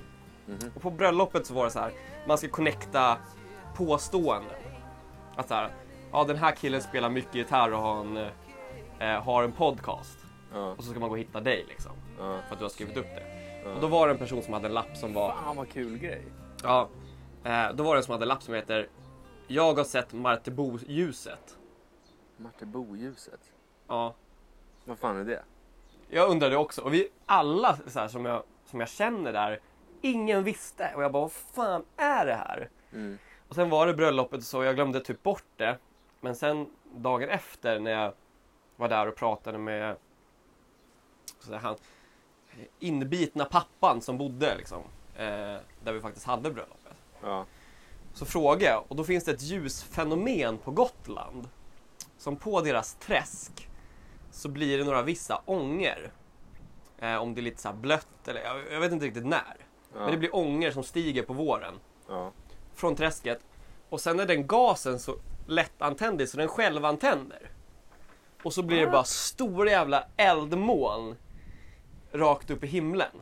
[0.76, 1.92] Och på bröllopet så var det så här,
[2.28, 3.18] man ska connecta
[3.76, 4.58] påståenden.
[5.36, 5.70] Att så här,
[6.12, 8.18] ja den här killen spelar mycket gitarr och har en,
[9.00, 10.18] eh, har en podcast.
[10.54, 10.72] Ja.
[10.78, 11.92] Och så ska man gå och hitta dig liksom.
[12.20, 12.38] Ja.
[12.48, 13.41] För att du har skrivit upp det.
[13.66, 15.98] Och då var det en person som hade en lapp som var, Fan vad kul
[15.98, 16.22] grej.
[16.64, 16.90] ja,
[17.44, 18.88] eh, då var det en som hade en lapp som heter
[19.48, 21.58] Jag har sett Martebo-ljuset.
[22.38, 23.40] Martebo-ljuset.
[23.88, 24.14] Ja,
[24.86, 25.44] Vad fan är det?
[26.10, 26.82] jag undrade också.
[26.82, 29.60] Och vi alla så här, som, jag, som jag känner där,
[30.02, 30.92] ingen visste.
[30.96, 32.70] Och jag bara, vad fan är det här?
[32.94, 33.18] Mm.
[33.48, 35.78] Och sen var det bröllopet så jag glömde typ bort det.
[36.22, 38.14] Men sen dagen efter när jag
[38.76, 39.96] var där och pratade med
[41.40, 41.76] så här, han
[42.80, 44.82] inbitna pappan som bodde liksom,
[45.16, 45.24] eh,
[45.84, 46.96] där vi faktiskt hade bröllopet.
[47.24, 47.46] Ja.
[48.14, 51.50] Så frågade jag och då finns det ett ljusfenomen på Gotland.
[52.18, 53.70] Som på deras träsk
[54.32, 56.12] så blir det några vissa ånger.
[57.00, 59.56] Eh, om det är lite så här blött eller jag, jag vet inte riktigt när.
[59.94, 60.00] Ja.
[60.00, 61.74] Men det blir ånger som stiger på våren
[62.08, 62.32] Ja.
[62.76, 63.40] från träsket.
[63.90, 65.16] Och sen är den gasen så
[65.48, 67.50] lättantändlig så den självantänder.
[68.44, 71.16] Och så blir det bara stora jävla eldmoln
[72.12, 73.22] rakt upp i himlen.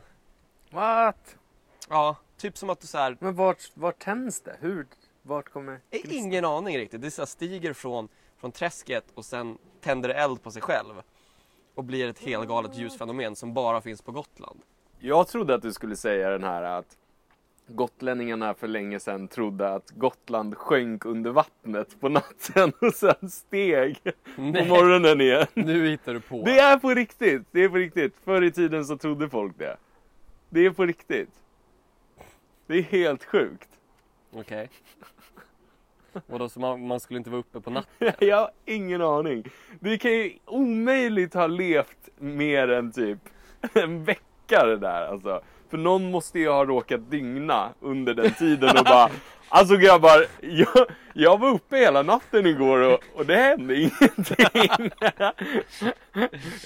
[0.70, 1.36] What?
[1.88, 4.56] Ja, typ som att du så här, Men vart, vart tänds det?
[4.60, 4.86] Hur?
[5.22, 5.72] Vart kommer...
[5.72, 7.02] Har ingen aning riktigt.
[7.02, 11.02] Det så stiger från, från träsket och sen tänder det eld på sig själv.
[11.74, 14.60] Och blir ett helgalet ljusfenomen som bara finns på Gotland.
[14.98, 16.96] Jag trodde att du skulle säga den här att
[17.74, 24.02] gotlänningarna för länge sedan trodde att Gotland sjönk under vattnet på natten och sen steg
[24.36, 24.68] på Nej.
[24.68, 25.46] morgonen igen.
[25.54, 26.42] Nu hittar du på.
[26.44, 27.42] Det är på riktigt!
[27.50, 28.14] Det är på riktigt.
[28.24, 29.76] Förr i tiden så trodde folk det.
[30.48, 31.30] Det är på riktigt.
[32.66, 33.68] Det är helt sjukt.
[34.32, 34.70] Okej.
[36.26, 38.12] Vadå, så man, man skulle inte vara uppe på natten?
[38.18, 39.44] Jag har ingen aning.
[39.80, 43.18] Det kan ju omöjligt ha levt mer än typ
[43.72, 45.40] en vecka det där alltså.
[45.70, 49.10] För någon måste ju ha råkat dygna under den tiden och bara
[49.52, 54.46] Alltså grabbar, jag, jag var uppe hela natten igår och, och det hände ingenting.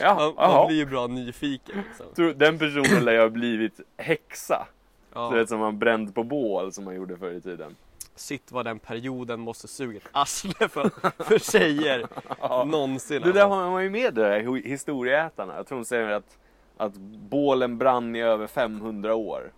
[0.00, 2.38] ja, Man, man blir ju bra nyfiken liksom.
[2.38, 4.66] Den personen lär ju ha blivit häxa.
[5.14, 5.30] Ja.
[5.32, 7.76] Du vet som man bränd på bål som man gjorde förr i tiden.
[8.16, 10.90] Shit vad den perioden måste suga ett arsle för,
[11.24, 12.06] för tjejer
[12.64, 13.22] någonsin.
[13.22, 13.56] Det där alltså.
[13.56, 15.56] har man ju med det där hi- historieätarna.
[15.56, 16.38] Jag tror de säger att,
[16.76, 16.94] att
[17.30, 19.52] bålen brann i över 500 år.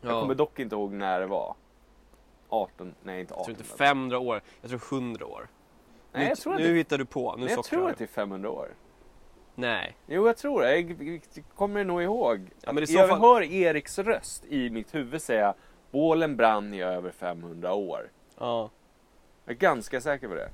[0.00, 0.20] Jag Ja.
[0.20, 1.54] kommer dock inte ihåg när det var.
[2.48, 3.44] 18, nej inte Jag 18.
[3.54, 5.48] tror inte 500 år, jag tror 100 år.
[6.12, 8.04] Nej, nu jag tror att nu hittar du på, nu Nej, jag tror att det
[8.04, 8.68] är 500 år.
[9.54, 9.96] Nej.
[10.06, 10.78] Jo, jag tror det.
[10.80, 12.50] Jag, jag kommer nog ihåg.
[12.62, 15.54] Ja, men jag fall- hör Eriks röst i mitt huvud säga
[15.90, 18.10] bålen brann i över 500 år.
[18.38, 18.70] Ja,
[19.44, 20.50] Jag är ganska säker på det.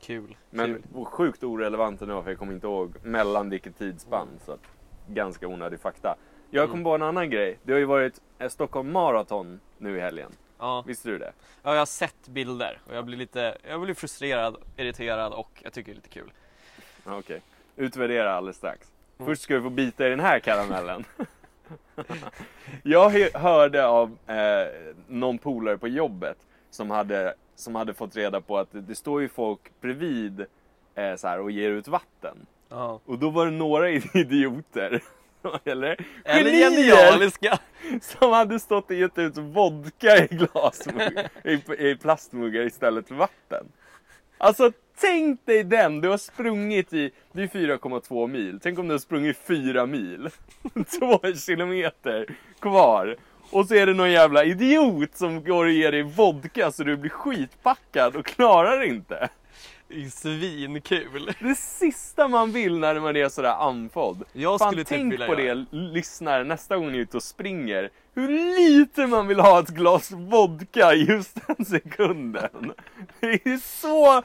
[0.00, 0.36] kul.
[0.50, 1.04] Men kul.
[1.04, 4.28] sjukt orelevant ändå för jag kommer inte ihåg mellan vilket tidsspann.
[4.44, 4.60] Så att,
[5.06, 6.16] ganska onödig fakta.
[6.50, 6.84] Jag kom Mm.
[6.84, 7.58] på en annan grej.
[7.62, 10.30] Det har ju varit Stockholm Marathon nu i helgen.
[10.58, 10.84] Ja.
[10.86, 11.32] Visste du det?
[11.62, 15.72] ja, jag har sett bilder och jag blir lite, jag blir frustrerad, irriterad och jag
[15.72, 16.32] tycker det är lite kul.
[17.04, 17.40] Okej.
[17.76, 18.88] Utvärdera alldeles strax.
[19.18, 19.26] Mm.
[19.26, 21.04] Först ska du få bita i den här karamellen.
[22.82, 24.66] jag hörde av eh,
[25.08, 26.36] någon polare på jobbet
[26.70, 30.46] som hade, som hade fått reda på att det, det står ju folk bredvid
[30.94, 32.46] eh, så här, och ger ut vatten.
[32.68, 33.00] Ja.
[33.04, 35.02] Och då var det några idioter,
[35.64, 37.58] eller Eller genialiska!
[38.00, 43.66] som hade stått och gett ut vodka i glasmuggar, i, i plastmuggar istället för vatten.
[44.38, 48.94] Alltså tänk dig den, du har sprungit i, det är 4,2 mil, tänk om du
[48.94, 50.28] har sprungit 4 mil,
[50.98, 52.26] 2 kilometer
[52.60, 53.16] kvar.
[53.50, 56.96] Och så är det någon jävla idiot som går och ger dig vodka så du
[56.96, 59.28] blir skitpackad och klarar det inte.
[59.88, 61.34] Det är svinkul!
[61.40, 64.24] Det sista man vill när man är sådär andfådd.
[64.32, 67.22] Jag Fan, skulle typ tänk på göra det, lyssnare, nästa gång ni är ute och
[67.22, 67.90] springer.
[68.14, 72.72] Hur lite man vill ha ett glas vodka just den sekunden.
[73.20, 74.22] Det är så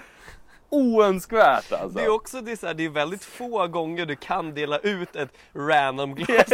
[0.69, 1.97] oönskvärt alltså.
[1.97, 4.77] Det är också det är, så här, det är väldigt få gånger du kan dela
[4.77, 6.49] ut ett random glas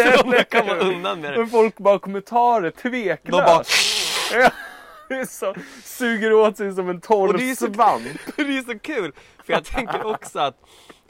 [0.50, 1.38] kan vara undan med det.
[1.38, 3.26] Men folk bara kommer ta det tveklöst.
[3.26, 4.52] De bara,
[5.30, 8.04] så, suger åt sig som en torr Och det är så- svamp.
[8.36, 9.12] det är så kul!
[9.44, 10.56] För jag tänker också att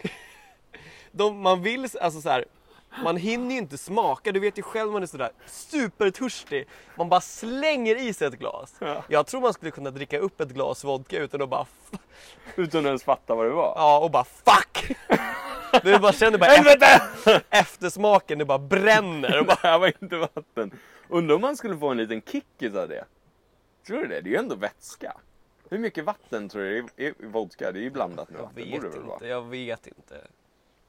[1.12, 2.46] de, man vill, alltså så här,
[3.04, 6.68] man hinner ju inte smaka, du vet ju själv man är sådär supertörstig.
[6.96, 8.74] Man bara slänger i sig ett glas.
[8.80, 9.04] Ja.
[9.08, 11.66] Jag tror man skulle kunna dricka upp ett glas vodka utan att bara,
[12.56, 13.74] Utan att ens fatta vad det var.
[13.76, 14.98] ja och bara fuck!
[15.84, 17.02] Du bara känner bara Helvete!
[17.50, 19.40] eftersmaken, det bara bränner.
[19.40, 20.72] Och bara, Det här var inte vatten.
[21.08, 23.06] Undrar om man skulle få en liten kick av det.
[23.88, 24.21] Tror du det?
[24.21, 25.17] Det är ju ändå vätska.
[25.69, 27.71] Hur mycket vatten tror du det är i vodka?
[27.71, 28.71] Det är ju blandat med vatten.
[28.71, 29.28] borde det väl vara.
[29.28, 30.15] jag vet inte.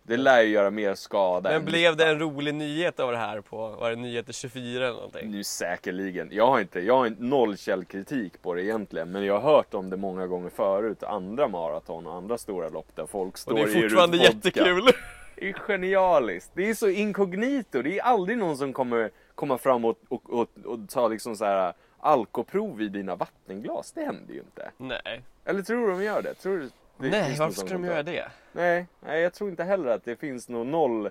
[0.03, 3.19] Det lär ju göra mer skada Men än blev det en rolig nyhet av det
[3.19, 5.31] här på, var det nyheter 24 eller någonting?
[5.31, 6.29] Nu säkerligen.
[6.33, 9.13] Jag har inte, jag har inte noll källkritik på det egentligen.
[9.13, 11.03] Men jag har hört om det många gånger förut.
[11.03, 14.19] Andra maraton och andra stora lopp där folk står Och det och ger är fortfarande
[14.19, 14.33] vodka.
[14.33, 14.91] jättekul!
[15.37, 16.51] Det är genialiskt.
[16.55, 17.83] Det är så inkognito.
[17.83, 21.45] Det är aldrig någon som kommer komma fram och, och, och, och ta liksom så
[21.45, 23.93] här alkoprov i dina vattenglas.
[23.93, 24.71] Det händer ju inte.
[24.77, 25.23] Nej.
[25.45, 26.35] Eller tror du de gör det?
[26.35, 28.31] Tror du det Nej, varför ska sånt de göra det?
[28.53, 31.11] Nej, nej, jag tror inte heller att det finns någon noll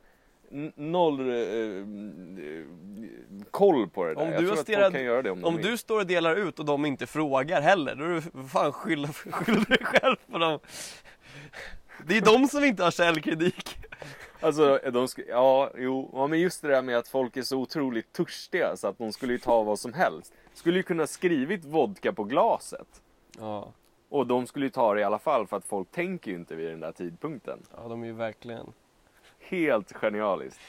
[0.75, 1.85] Noll eh, eh,
[3.51, 4.21] koll på det där.
[4.21, 6.07] Om jag du tror att folk kan göra det om, Om de du står och
[6.07, 10.15] delar ut och de inte frågar heller, då är du fan skylla, skylla dig själv
[10.31, 10.59] på dem.
[12.07, 13.77] Det är de som inte har källkritik.
[14.39, 17.57] Alltså, de sk- ja, jo, ja, men just det där med att folk är så
[17.57, 20.33] otroligt törstiga så att de skulle ju ta vad som helst.
[20.55, 23.01] Skulle ju kunna skrivit vodka på glaset.
[23.39, 23.71] Ja,
[24.09, 26.55] Och de skulle ju ta det i alla fall för att folk tänker ju inte
[26.55, 27.59] vid den där tidpunkten.
[27.77, 28.73] ja de är ju verkligen...
[29.39, 30.59] Helt genialiskt.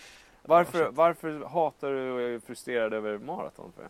[0.42, 3.88] Varför, varför hatar du och är frustrerad över maraton för?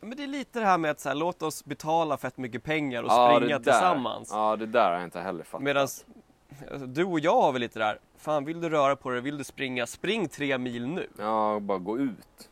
[0.00, 2.62] Men det är lite det här med att så här, låt oss betala fett mycket
[2.62, 4.28] pengar och Ja, springa tillsammans.
[4.32, 5.62] Ja, det där har jag inte heller fattat.
[5.64, 6.04] Medan alltså,
[6.86, 9.44] du och jag har väl lite där, fan vill du röra på dig, vill du
[9.44, 11.08] springa, spring tre mil nu.
[11.18, 12.48] Ja, bara gå ut.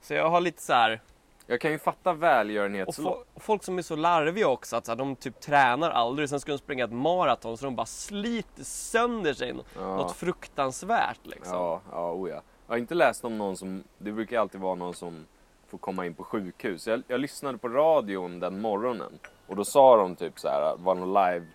[0.00, 1.00] Så jag har lite så här,
[1.46, 3.26] Jag kan ju fatta och välgörenhetslopp.
[3.34, 6.40] fo- folk som är så larviga också, att så här, de typ tränar aldrig, sen
[6.40, 9.96] ska de springa ett maraton så de bara sliter sönder sig nå- Ja.
[9.96, 11.54] något fruktansvärt liksom.
[11.56, 12.42] Ja, ja, oh ja.
[12.66, 15.26] Jag har inte läst om någon som, det brukar alltid vara någon som
[15.68, 16.86] får komma in på sjukhus.
[16.86, 20.94] Jag, jag lyssnade på radion den morgonen och då sa de typ så här, var
[20.94, 21.46] någon live,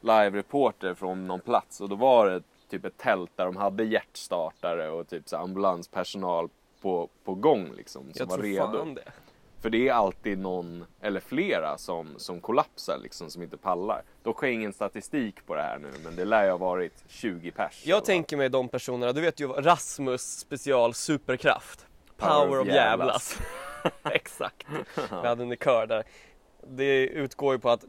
[0.00, 4.90] live-reporter från någon plats och då var det typ ett tält där de hade hjärtstartare
[4.90, 6.48] och typ så ambulanspersonal
[6.82, 8.78] på, på gång liksom som jag var tror redo.
[8.78, 9.12] fan det.
[9.60, 14.02] För det är alltid någon eller flera som, som kollapsar liksom, som inte pallar.
[14.22, 17.04] Dock har jag ingen statistik på det här nu, men det lär ju ha varit
[17.08, 17.82] 20 pers.
[17.86, 21.86] Jag tänker mig de personerna, du vet ju Rasmus special superkraft.
[22.16, 23.38] Power Power, of jävlas.
[24.04, 24.66] Exakt.
[25.22, 26.04] Vi hade en kör där.
[26.68, 27.84] Det utgår ju på att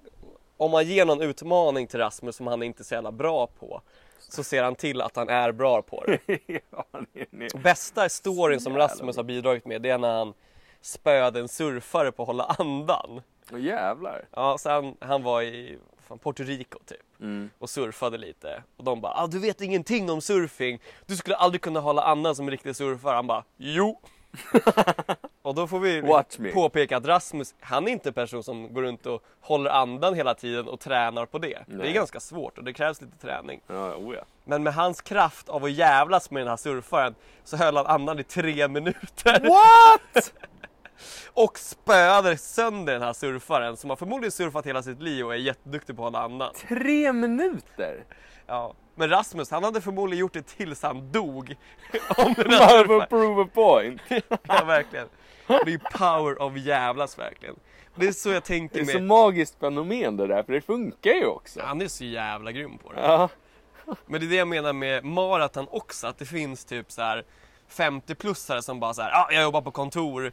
[0.58, 3.82] om man ger någon utmaning till Rasmus som han inte är så jävla bra på
[4.20, 6.20] så ser han till att han är bra på det.
[6.72, 7.64] ja, det, det.
[7.64, 10.34] Bästa storyn som Rasmus har bidragit med det är när han
[10.82, 13.22] spöade en surfare på att hålla andan.
[13.52, 14.26] Åh, jävlar.
[14.32, 17.50] Ja, så han, han var i fan, Puerto Rico typ Mm.
[17.60, 21.62] och surfade lite och de bara ah, du vet ingenting om surfing, du skulle aldrig
[21.62, 23.15] kunna hålla andan som en riktig surfare.
[23.15, 24.00] Han bara jo.
[25.41, 29.06] och då får vi påpeka att Rasmus, han är inte en person som går runt
[29.06, 31.60] och håller andan hela tiden och tränar på det.
[31.67, 31.94] Det är Nej.
[31.94, 33.62] ganska svårt och det krävs lite träning.
[33.67, 34.22] Ja, oh ja.
[34.44, 38.20] Men med hans kraft av att jävlas med den här surfaren så höll han andan
[38.20, 39.39] i tre minuter.
[39.50, 40.34] What?
[41.34, 45.38] och spöade sönder den här surfaren som har förmodligen surfat hela sitt liv och är
[45.38, 46.54] jätteduktig på att hålla andan.
[46.68, 48.04] Tre minuter?
[48.48, 48.74] Ja.
[48.96, 51.56] Men Rasmus, han hade förmodligen gjort det tills han dog.
[52.18, 53.08] Om den här surfaren.
[53.10, 54.02] prove a point.
[54.48, 55.08] Ja, verkligen.
[55.48, 57.56] Det är ju power of jävlas verkligen.
[57.96, 59.04] Det är så jag Det tänker är så med...
[59.04, 61.62] magiskt fenomen det där, för det funkar ju också.
[61.64, 63.02] Han är så jävla grym på det.
[63.02, 63.30] Ja.
[64.06, 67.24] Men det är det jag menar med maraton också, att det finns typ så här
[67.70, 70.32] 50-plussare som bara så här, ah, jag jobbar på kontor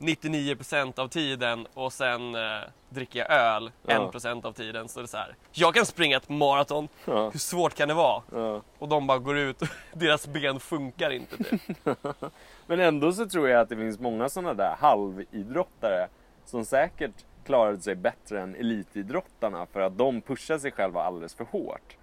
[0.00, 2.40] 99% av tiden och sen eh,
[2.88, 4.10] dricker jag öl Ja.
[4.14, 4.88] 1% av tiden.
[4.88, 7.30] Så det är så här, jag kan springa ett maraton, Ja.
[7.30, 8.22] hur svårt kan det vara?
[8.32, 8.62] Ja.
[8.78, 11.62] Och de bara går ut och deras ben funkar inte typ.
[12.66, 16.08] Men ändå så tror jag att det finns många sådana där halvidrottare
[16.44, 17.14] som säkert
[17.46, 21.96] klarade sig bättre än elitidrottarna för att de pushar sig själva alldeles för hårt.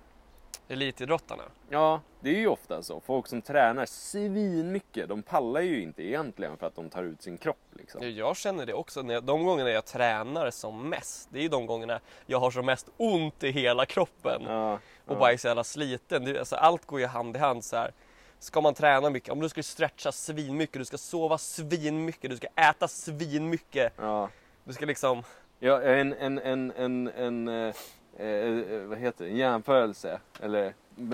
[0.70, 1.44] Elitidrottarna.
[1.70, 3.00] Ja, det är ju ofta så.
[3.00, 7.38] Folk som tränar svinmycket, de pallar ju inte egentligen för att de tar ut sin
[7.38, 8.02] kropp liksom.
[8.04, 11.66] Ja, Jag känner det också, de gångerna jag tränar som mest, det är ju de
[11.66, 14.42] gångerna jag har som mest ont i hela kroppen.
[14.46, 15.20] Ja, och ja.
[15.20, 16.38] bara är så jävla sliten.
[16.38, 17.92] Alltså, allt går ju hand i hand så här.
[18.40, 22.48] Ska man träna mycket, om du ska stretcha svinmycket, du ska sova svinmycket, du ska
[22.56, 23.94] äta svinmycket.
[23.98, 24.30] Ja.
[24.64, 25.24] Du ska liksom,
[25.60, 27.74] Ja, en, en, en, en, en
[28.20, 30.20] Eh, eh, vad heter det, en jämförelse.
[30.42, 30.74] Eller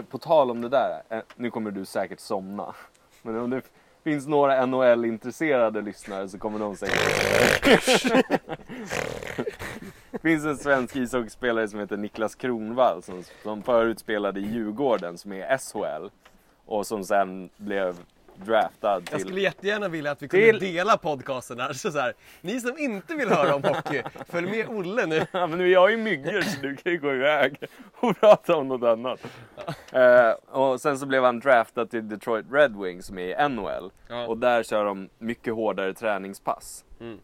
[0.10, 2.76] på tal om det där, eh, nu kommer du säkert somna.
[3.22, 3.62] Men om det
[4.04, 8.28] finns några NHL-intresserade lyssnare så kommer de säkert...
[10.12, 15.18] Det finns en svensk ishockeyspelare som heter Niklas Kronwall som, som förut spelade i Djurgården
[15.18, 16.10] som är SHL.
[16.66, 17.96] Och som sen blev
[18.36, 19.08] draftad till...
[19.12, 21.74] jag skulle jättegärna vilja att vi kunde Till- dela podcasten här.
[21.74, 22.14] Så så här.
[22.42, 25.26] Ni som inte vill höra om hockey, följ med Olle nu.
[25.32, 27.58] Ja, men nu jag har ju myggor så du kan ju gå iväg
[27.96, 29.20] och prata om något annat.
[29.92, 33.92] Eh, och sen så blev han draftad till Detroit Red Wings som är i NHL.
[34.10, 34.28] Ja.
[34.28, 36.86] Och där kör de mycket hårdare träningspass.
[37.00, 37.20] Mm.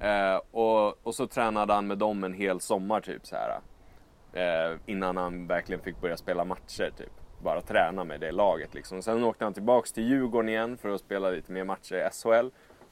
[0.00, 3.60] Eh, och, och så tränade han med dem en hel sommar typ så här.
[4.32, 7.12] Eh, innan han verkligen fick börja spela matcher typ.
[7.44, 9.02] Bara träna med det laget liksom.
[9.02, 12.48] Sen åkte han tillbaks till Djurgården igen för att spela lite mer matcher i SHL.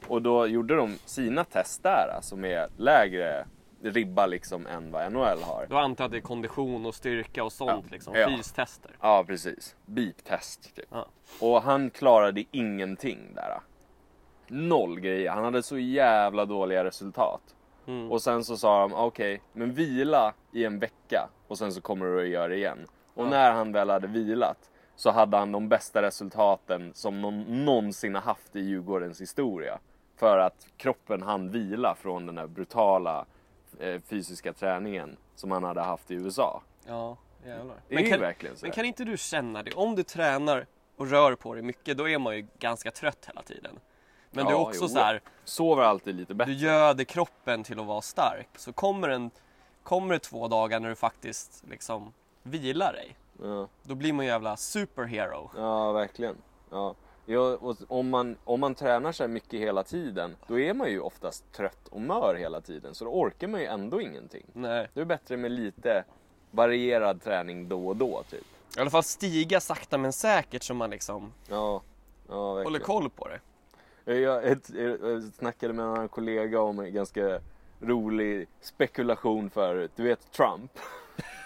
[0.08, 3.46] Och då gjorde de sina test där, alltså med lägre
[3.82, 5.66] ribba liksom än vad NHL har.
[5.68, 7.92] Då antar jag att det är kondition och styrka och sånt Ja.
[7.92, 8.28] liksom, Ja.
[8.36, 8.90] fystester.
[9.00, 9.76] Ja, precis.
[9.86, 10.84] Beep-test typ.
[10.90, 11.06] Ja.
[11.40, 13.60] Och han klarade ingenting där.
[14.48, 15.30] Noll grejer.
[15.30, 17.40] Han hade så jävla dåliga resultat.
[17.86, 18.12] Mm.
[18.12, 22.06] Och sen så sa de, okej, men vila i en vecka och sen så kommer
[22.06, 22.86] du att göra det igen.
[23.14, 23.30] Och Ja.
[23.30, 28.22] när han väl hade vilat så hade han de bästa resultaten som någon någonsin har
[28.22, 29.78] haft i Djurgårdens historia.
[30.16, 33.24] För att kroppen hann vila från den här brutala
[33.80, 36.62] eh, fysiska träningen som han hade haft i USA.
[36.86, 37.76] Ja, jävlar.
[37.88, 38.64] Det är Men ju kan, verkligen så.
[38.66, 39.72] men kan inte du känna det?
[39.74, 43.42] Om du tränar och rör på dig mycket, då är man ju ganska trött hela
[43.42, 43.78] tiden.
[44.30, 44.88] Men det är Ja, också jo.
[44.88, 46.52] så här, Sover alltid lite bättre.
[46.52, 48.48] du göder kroppen till att vara stark.
[48.56, 49.30] Så kommer, en,
[49.82, 53.68] kommer det två dagar när du faktiskt liksom vilar dig, Ja.
[53.82, 55.50] då blir man ju jävla superhero.
[55.56, 56.36] Ja, verkligen.
[56.70, 56.94] Ja.
[57.26, 61.00] Ja, om, man, om man tränar så här mycket hela tiden, då är man ju
[61.00, 62.94] oftast trött och mör hela tiden.
[62.94, 64.46] Så då orkar man ju ändå ingenting.
[64.52, 64.88] Nej.
[64.94, 66.04] Det är bättre med lite
[66.50, 68.44] varierad träning då och då, typ.
[68.76, 71.82] I alla fall stiga sakta men säkert så man liksom Ja,
[72.28, 73.40] ja håller koll på det.
[74.14, 77.40] Jag, ett, jag snackade med en kollega om en ganska
[77.80, 79.92] rolig spekulation förut.
[79.96, 80.72] Du vet Trump?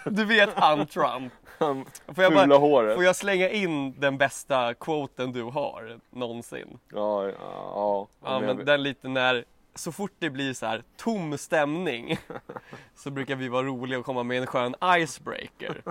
[0.09, 1.33] Du vet han Trump.
[1.59, 1.85] Han
[2.15, 2.95] Får jag, bara, håret.
[2.95, 6.79] får jag slänga in den bästa quoten du har någonsin?
[6.93, 8.07] Ja, ja, ja.
[8.23, 9.45] Ja, men den lite när,
[9.75, 12.17] så fort det blir så här tom stämning
[12.95, 15.81] så brukar vi vara roliga och komma med en skön icebreaker.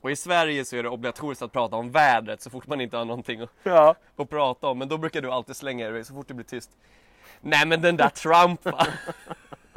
[0.00, 2.96] Och i Sverige så är det obligatoriskt att prata om vädret så fort man inte
[2.96, 3.94] har någonting att, ja.
[4.16, 4.78] att prata om.
[4.78, 6.70] Men då brukar du alltid slänga dig så fort det blir tyst.
[7.40, 8.86] Nej men den där Trump va?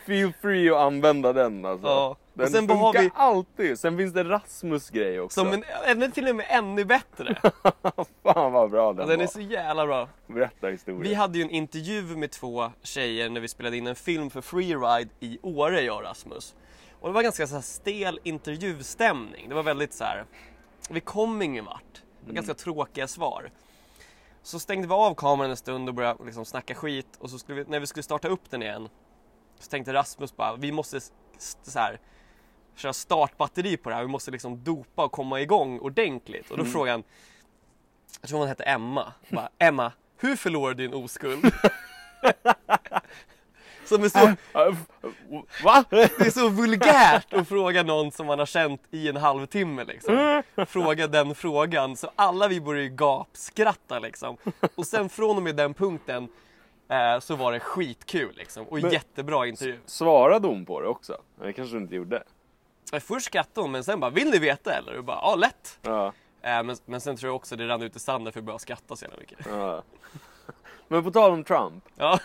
[0.07, 1.87] Feel free att använda den alltså.
[1.87, 2.17] Ja.
[2.35, 3.79] Den Och sen funkar vi- alltid.
[3.79, 5.41] Sen finns det Rasmus grej också.
[5.41, 7.35] Som en, ännu till och med ännu bättre.
[8.23, 9.33] Fan vad bra den, Den är var.
[9.33, 10.09] så jävla bra.
[10.27, 11.03] Berätta historien.
[11.03, 14.41] Vi hade ju en intervju med två tjejer när vi spelade in en film för
[14.41, 16.55] Freeride i Åre, jag och Rasmus.
[17.01, 19.49] Och det var ganska så här stel intervjustämning.
[19.49, 20.25] Det var väldigt så här.
[20.91, 22.03] vi kom ingen vart.
[22.21, 23.51] Det var ganska tråkiga svar.
[24.43, 27.65] Så stängde vi av kameran en stund och började liksom snacka skit och så vi,
[27.69, 28.89] när vi skulle starta upp den igen
[29.59, 31.01] så tänkte Rasmus bara, vi måste
[31.63, 32.01] så här,
[32.75, 36.51] köra startbatteri på det här, vi måste liksom dopa och komma igång ordentligt.
[36.51, 37.05] Och då frågade han,
[38.21, 41.45] jag tror hon hette Emma, bara, Emma, hur förlorar du din oskuld?
[43.85, 44.35] Som är så,
[45.65, 45.85] Va?
[45.91, 50.43] det är så vulgärt att fråga någon som man har känt i en halvtimme liksom.
[50.67, 54.37] Fråga den frågan, så alla vi började ju gapskratta liksom.
[54.75, 56.29] Och sen från och med den punkten
[57.21, 58.67] så var det skitkul liksom.
[58.69, 59.79] Och Men- jättebra intervju.
[59.87, 61.19] Svarade hon på det också?
[61.41, 62.23] Det kanske du inte gjorde.
[62.93, 64.99] Eh, Först skrattade hon men sen bara, vill ni veta eller?
[64.99, 65.79] Och bara, ja lätt.
[65.83, 66.13] Ja,
[66.43, 68.63] Eh, men, men sen tror jag också det rann ut i sanden för vi började
[68.63, 69.39] skratta så jävla mycket.
[69.51, 69.83] ja.
[70.89, 71.85] Men på tal om Trump.
[71.97, 72.19] Ja,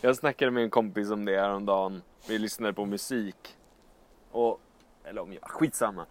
[0.00, 2.02] Jag snackade med en kompis om det häromdagen.
[2.28, 3.56] Vi lyssnade på musik.
[4.30, 4.60] Och,
[5.04, 6.06] eller om jag, skitsamma.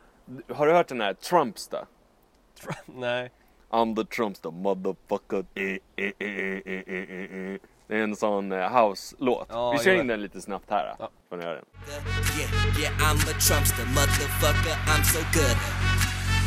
[0.53, 1.87] Har du hört den här Trumpsta?
[2.85, 3.31] nej.
[3.69, 5.45] I'm the Trumpsta motherfucker.
[5.55, 7.59] Eh, eh, eh, eh, eh, eh, eh.
[7.87, 9.47] Det är en sån eh, house-låt.
[9.49, 10.95] Ja, Vi kör in den lite snabbt här.
[10.99, 11.09] Ja.
[11.29, 11.65] Får ni höra den.
[12.39, 15.57] Yeah, yeah, I'm a Trumpster, motherfucker, I'm so good.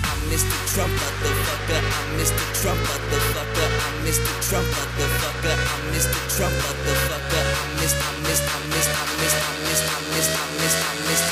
[0.08, 0.56] I'm Mr.
[0.74, 2.44] Trump, motherfucker, I'm Mr.
[2.62, 4.32] Trump, motherfucker, I'm Mr.
[4.48, 6.18] Trump, motherfucker, I'm Mr.
[6.36, 8.02] Trump, motherfucker, I'm Mr.
[8.08, 8.48] I'm Mr.
[8.54, 8.94] I'm Mr.
[9.02, 9.38] I'm Mr.
[9.46, 9.86] I'm Mr.
[9.94, 10.36] I'm Mr.
[10.42, 10.84] I'm Mr.
[10.90, 11.30] I'm Mr.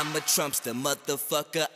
[0.00, 1.66] I'm a Trumpster, motherfucker.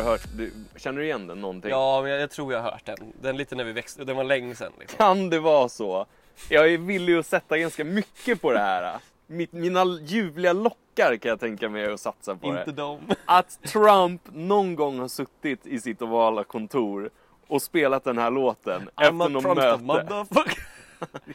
[0.00, 0.20] Du hört?
[0.36, 1.70] Du, känner du igen den någonting?
[1.70, 3.12] Ja, men jag, jag tror jag har hört den.
[3.22, 4.98] Den lite när vi växte, den var länge sedan liksom.
[4.98, 6.06] Kan det vara så?
[6.48, 8.98] Jag är villig att sätta ganska mycket på det här.
[9.26, 12.72] Mitt, mina ljuvliga lockar kan jag tänka mig att satsa på Inte det.
[12.72, 13.00] dem.
[13.24, 17.10] Att Trump någon gång har suttit i sitt ovala kontor
[17.48, 20.54] och spelat den här låten I'm efter a något Trumpster, möte.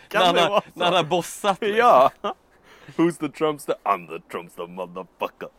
[0.07, 0.38] Kan
[0.80, 1.61] han har bossat.
[1.61, 1.78] liksom.
[1.78, 2.11] Ja!
[2.95, 3.76] Who's the Trumpster?
[3.84, 5.49] I'm the Trumpster motherfucker.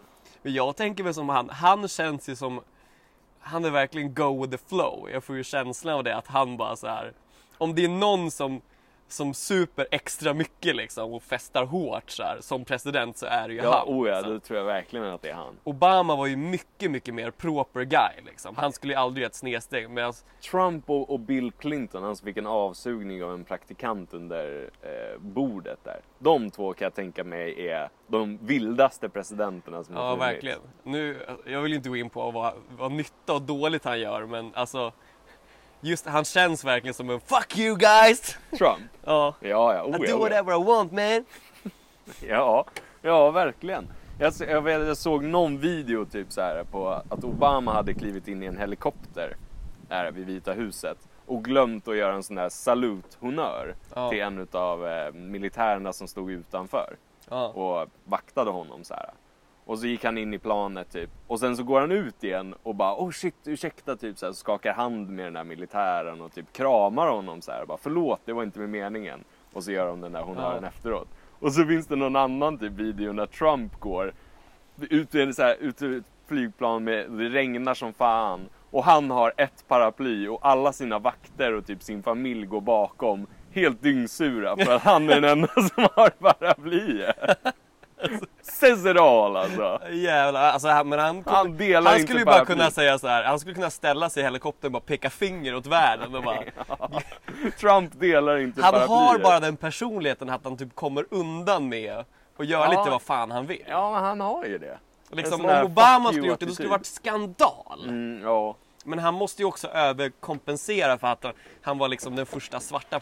[0.42, 2.60] Men jag tänker väl som han, han känns ju som
[3.48, 5.10] han är verkligen go with the flow.
[5.12, 7.12] Jag får ju känslan av det att han bara så här.
[7.58, 8.60] Om det är någon som
[9.08, 13.54] som super extra mycket liksom och festar hårt så här, Som president så är det
[13.54, 13.94] ju Ja, han.
[13.98, 14.34] oh ja, liksom.
[14.34, 15.56] det tror jag verkligen att det är han.
[15.64, 18.56] Obama var ju mycket, mycket mer proper guy liksom.
[18.56, 20.12] Han skulle ju aldrig göra ett snedsteg medan
[20.50, 25.18] Trump och, och Bill Clinton, han som fick en avsugning av en praktikant under eh,
[25.20, 26.00] bordet där.
[26.18, 30.34] De två kan jag tänka mig är de vildaste presidenterna som Ja, har funnits.
[30.34, 30.60] verkligen.
[30.82, 34.50] Nu, jag vill inte gå in på vad, vad nytta och dåligt han gör, men
[34.54, 34.92] alltså
[35.86, 38.80] Just han känns verkligen som en 'Fuck you guys!' Trump?
[39.04, 39.34] Ja.
[39.40, 39.82] Ja, ja.
[39.84, 41.24] Oh, I do oh, whatever I want man!
[42.28, 42.64] Ja,
[43.02, 43.88] ja verkligen.
[44.18, 48.28] Jag, jag, vet, jag såg någon video typ så här på att Obama hade klivit
[48.28, 49.36] in i en helikopter
[49.88, 54.10] där vid Vita huset och glömt att göra en sån där saluthonnör Ja.
[54.10, 56.96] till en av eh, militärerna som stod utanför
[57.30, 57.48] Ja.
[57.48, 59.10] och vaktade honom så här.
[59.66, 62.54] Och så gick han in i planet typ och sen så går han ut igen
[62.62, 66.20] och bara oh shit ursäkta typ så här, så skakar hand med den där militären
[66.20, 69.24] och typ kramar honom så här och bara förlåt det var inte med meningen.
[69.52, 70.68] Och så gör de den där honnören Ja.
[70.68, 71.08] efteråt.
[71.38, 74.12] Och så finns det någon annan typ video när Trump går
[74.90, 78.48] ut ur, så här, ut ur ett flygplan med, det regnar som fan.
[78.70, 83.26] Och han har ett paraply och alla sina vakter och typ sin familj går bakom.
[83.50, 87.16] Helt dyngsura för att han är den enda som har paraplyet.
[89.00, 89.80] All alltså.
[89.90, 93.24] Jävlar, alltså han, men han, Han delar han skulle ju bara kunna säga så här.
[93.24, 96.38] han skulle kunna ställa sig i helikoptern och bara peka finger åt världen och bara
[97.60, 102.04] Trump delar inte Han har bara den personligheten att han typ kommer undan med
[102.36, 102.70] och gör Ja.
[102.70, 103.64] lite vad fan han vill.
[103.68, 104.78] Ja, men han har ju det.
[105.10, 107.84] liksom, om Obama skulle gjort det, då skulle det varit skandal.
[107.84, 108.56] Mm, ja.
[108.84, 111.24] Men han måste ju också överkompensera för att
[111.62, 113.00] han var liksom den första svarta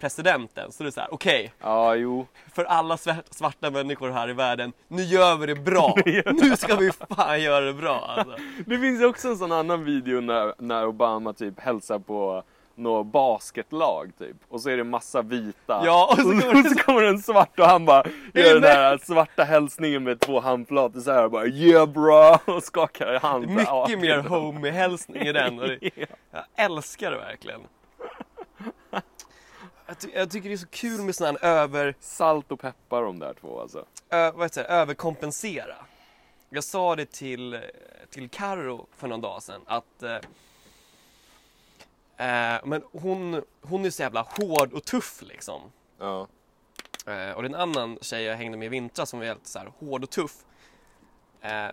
[0.00, 0.72] presidenten.
[0.72, 2.26] Så det är så här, okej, Ja, jo.
[2.54, 2.96] för alla
[3.30, 5.94] svarta människor här i världen, nu gör vi det bra.
[6.42, 8.14] nu ska vi fan göra det bra.
[8.16, 8.36] Alltså.
[8.66, 12.42] Det finns ju också en sån annan video när, när Obama typ hälsar på
[12.78, 14.36] något basketlag typ.
[14.48, 15.82] Och så är det massa vita.
[15.84, 18.98] Ja, och så kommer och så kommer en svart och han bara gör den där
[18.98, 23.46] svarta hälsningen med två handflator så här och bara yeah bro och skakar hand.
[23.48, 25.58] Mycket mer homie-hälsning i den.
[25.60, 26.06] Och det, Ja.
[26.30, 27.60] jag älskar det verkligen.
[29.86, 31.94] Jag, ty- jag tycker det är så kul med sån här över...
[32.00, 33.86] Salt och peppar de där två alltså.
[34.10, 34.68] Ö, vad heter det?
[34.68, 35.76] Överkompensera.
[36.50, 37.60] Jag sa det till,
[38.10, 40.14] till Karo för någon dag sedan att eh,
[42.16, 45.62] eh, men hon, hon är så jävla hård och tuff liksom.
[45.98, 46.26] Ja.
[47.06, 49.46] Eh, och det är en annan tjej jag hängde med i vintras som var helt
[49.46, 50.36] så här hård och tuff.
[51.40, 51.68] Eh,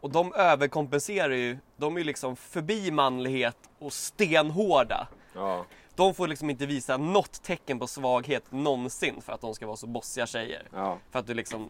[0.00, 5.08] och de överkompenserar ju, de är ju liksom förbi manlighet och stenhårda.
[5.34, 5.64] Ja.
[5.98, 9.76] De får liksom inte visa något tecken på svaghet någonsin för att de ska vara
[9.76, 10.68] så bossiga tjejer.
[10.72, 10.98] Ja.
[11.10, 11.68] För att du liksom,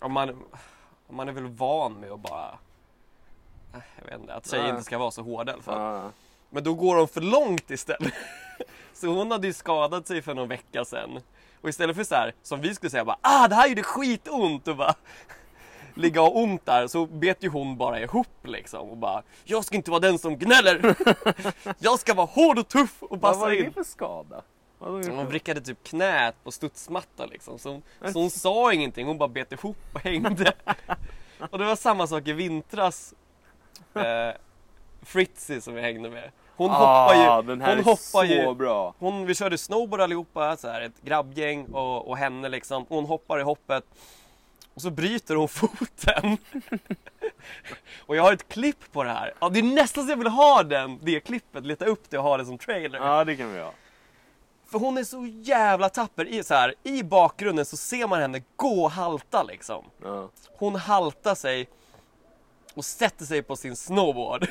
[0.00, 0.30] om man,
[1.06, 2.58] om man är väl van med att bara,
[3.74, 5.80] eh, jag vet inte, att tjejer inte ska vara så hårda i alla fall.
[5.80, 6.10] Ja.
[6.50, 8.12] Men då går de för långt istället.
[8.92, 11.20] Så hon hade ju skadat sig för någon vecka sedan.
[11.60, 14.68] Och istället för så här, som vi skulle säga bara ah det här gjorde skitont
[14.68, 14.94] och bara
[15.94, 19.76] ligga och ont där så bet ju hon bara ihop liksom och bara jag ska
[19.76, 20.94] inte vara den som gnäller.
[21.78, 23.72] Jag ska vara hård och tuff och Vad passa var det in.
[23.72, 24.42] för skada?
[24.78, 27.58] Vad Hon vrickade typ knät på studsmatta liksom.
[27.58, 27.82] Så hon,
[28.12, 30.52] så hon sa ingenting, hon bara bet ihop och hängde.
[31.50, 33.14] Och det var samma sak i vintras.
[33.94, 34.34] Eh,
[35.02, 36.30] Fritzy som vi hängde med.
[36.56, 37.20] Hon hoppar ju.
[37.20, 38.54] ah, den här hon är hoppar så ju.
[38.54, 38.94] bra.
[38.98, 42.86] Hon, vi körde snowboard allihopa, så här, ett grabbgäng och, och henne liksom.
[42.88, 43.84] Hon hoppar i hoppet.
[44.74, 46.38] Och så bryter hon foten.
[47.98, 49.32] och jag har ett klipp på det här.
[49.40, 52.24] Ja, det är nästan så jag vill ha den, det klippet, leta upp det och
[52.24, 52.98] ha det som trailer.
[52.98, 53.72] Ja det kan vi ha.
[54.66, 56.24] För hon är så jävla tapper.
[56.24, 59.84] I, så här, I bakgrunden så ser man henne gå och halta liksom.
[60.02, 60.28] Ja.
[60.58, 61.68] Hon haltar sig
[62.74, 64.46] och sätter sig på sin snowboard.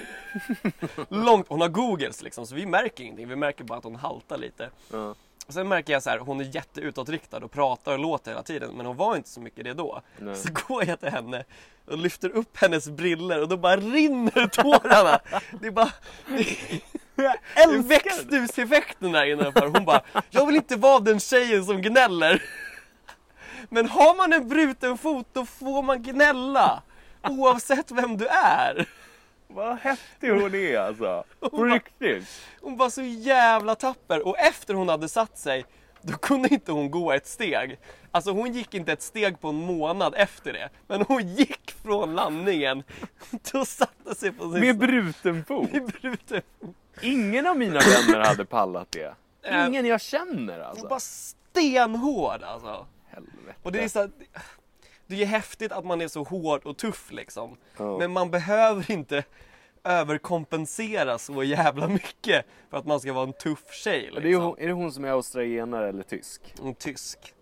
[1.10, 3.28] Långt, hon har googles liksom så vi märker ingenting.
[3.28, 4.70] Vi märker bara att hon haltar lite.
[4.92, 5.16] Ja.
[5.50, 8.72] Sen märker jag så här, hon är jätteutåtriktad och pratar och låter hela tiden.
[8.76, 10.02] Men hon var inte så mycket det då.
[10.18, 10.36] Nej.
[10.36, 11.44] Så går jag till henne
[11.86, 15.20] och lyfter upp hennes briller och då bara rinner tårarna.
[15.62, 15.92] Det är bara...
[17.16, 19.52] Det är växthuseffekten där inne.
[19.52, 22.44] För hon bara, jag vill inte vara den tjejen som gnäller.
[23.70, 26.84] Men har man en bruten fot då får man gnälla.
[27.30, 28.88] Oavsett vem du är.
[29.54, 31.24] Vad häftig hon är alltså.
[31.40, 32.28] På Hon riktigt.
[32.62, 35.66] Hon var så jävla tapper och efter hon hade satt sig
[36.02, 37.80] då kunde inte hon gå ett steg.
[38.12, 40.70] Alltså hon gick inte ett steg på en månad efter det.
[40.88, 42.84] Men hon gick från landningen
[43.54, 45.72] och satte sig på sin Med bruten fot.
[45.74, 46.76] med bruten fot.
[47.02, 49.16] Ingen av mina vänner hade pallat det.
[49.44, 50.88] Eh, Ingen jag känner Hon alltså.
[50.88, 52.86] var stenhård alltså.
[53.08, 53.56] Helvete.
[53.64, 54.12] Och det är så här,
[55.12, 57.58] det är häftigt att man är så hård och tuff liksom.
[57.78, 57.98] Ja.
[57.98, 59.24] Men man behöver inte
[59.84, 64.12] överkompensera så jävla mycket för att man ska vara en tuff tjej.
[64.12, 64.44] Och det är, Liksom.
[64.44, 66.54] hon, är det hon som är australienare eller tysk?
[66.64, 67.34] En tysk.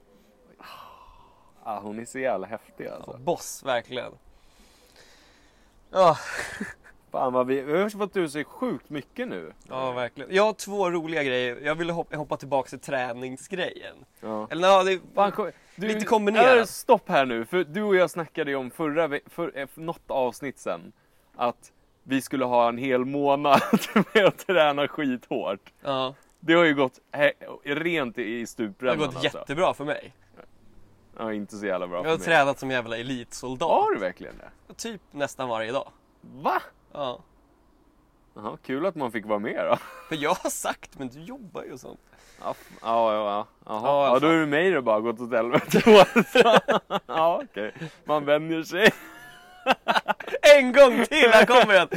[1.63, 3.17] Ah, hon är så jävla häftig alltså.
[3.17, 4.11] Boss, verkligen.
[5.91, 6.17] Ja,
[7.11, 9.53] Fan vad vi, vi har fått ur sig sjukt mycket nu.
[9.69, 10.35] ja, verkligen.
[10.35, 11.59] Jag har två roliga grejer.
[11.63, 13.95] Jag ville hoppa, hoppa tillbaka till träningsgrejen.
[14.19, 14.47] Ja.
[14.51, 16.69] Eller ja, det, Fan, kom- du, Lite kombinerat.
[16.69, 20.57] Stopp här nu, för du och jag snackade ju om förra, för, eh, något avsnitt
[20.59, 20.91] sen
[21.35, 21.71] att
[22.03, 23.61] vi skulle ha en hel månad
[24.13, 25.73] med att träna skithårt.
[25.81, 29.37] ja, Det har ju gått he- rent i det har stuprännan gått alltså.
[29.37, 30.13] jättebra för mig.
[31.17, 32.25] Ja, inte så jävla bra Jag för har mig.
[32.25, 33.69] tränat som jävla elitsoldat.
[33.69, 34.33] Har du verkligen
[34.67, 34.73] det?
[34.73, 35.91] Typ nästan varje dag.
[36.21, 36.61] Va?
[36.93, 37.19] Ja.
[38.35, 39.77] Jaha, kul att man fick vara med då.
[40.09, 41.99] För jag har sagt, men du jobbar ju och sånt.
[42.41, 43.47] Ja, ja, ja, ja.
[43.65, 44.13] Jaha.
[44.13, 45.81] Ja, då är det mig det bara gått åt helvete.
[47.07, 47.73] ja, okej.
[48.05, 48.89] Man vänjer sig.
[50.57, 51.87] En gång till, här kommer den!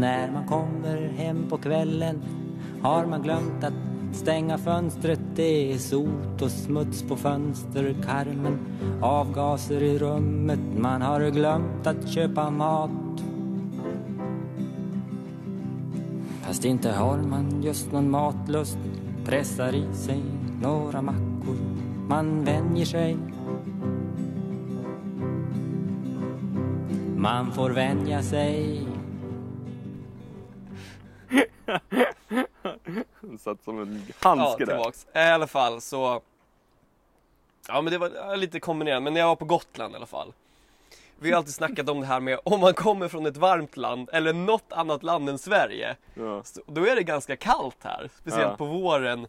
[0.00, 2.22] När man kommer hem på kvällen
[2.82, 5.20] har man glömt att stänga fönstret.
[5.34, 8.58] Det är sot och smuts på fönsterkarmen.
[9.02, 10.60] Avgaser i rummet.
[10.76, 12.90] Man har glömt att köpa mat.
[16.46, 18.78] Fast inte har man just någon matlust.
[19.24, 20.22] Pressar i sig
[20.62, 21.56] några mackor.
[22.08, 23.16] Man vänjer sig.
[27.16, 28.86] Man får vänja sig.
[33.38, 34.72] Satt som en Ja, handske där.
[34.72, 35.06] tillbaks.
[35.14, 36.20] I alla fall så...
[37.68, 40.06] Ja men det var ja, lite kombinerat, men när jag var på Gotland i alla
[40.06, 40.32] fall.
[41.18, 44.08] Vi har alltid snackat om det här med om man kommer från ett varmt land
[44.12, 45.96] eller något annat land än Sverige.
[46.14, 46.42] Ja.
[46.44, 48.56] Så, då är det ganska kallt här, speciellt Ja.
[48.56, 49.26] på våren.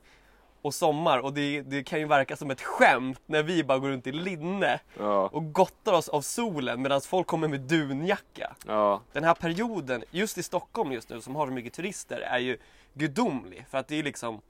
[0.61, 3.89] och sommar och det, det kan ju verka som ett skämt när vi bara går
[3.89, 8.55] runt i linne Ja, och gottar oss av solen medan folk kommer med dunjacka.
[8.67, 12.37] ja, Den här perioden, just i Stockholm just nu som har så mycket turister, är
[12.39, 12.57] ju
[12.93, 13.65] gudomlig.
[13.69, 14.41] För att det är liksom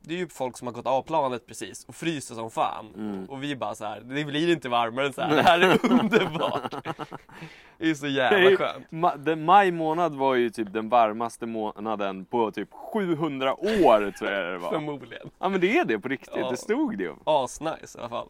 [0.00, 2.86] det är ju folk som har gått av planet precis och fryser som fan.
[2.96, 3.24] Mm.
[3.24, 5.36] Och vi bara så här, det blir inte varmare än så här.
[5.36, 6.74] Det här är underbart.
[7.78, 8.90] Det är så jävla skönt.
[8.90, 14.30] Ma- den, maj månad var ju typ den varmaste månaden på typ 700 år tror
[14.30, 14.70] jag det var.
[14.72, 15.30] Förmodligen.
[15.38, 16.50] Ja men det är det på riktigt, Ja.
[16.50, 17.14] det stod det ju.
[17.24, 18.28] Asnice i alla fall.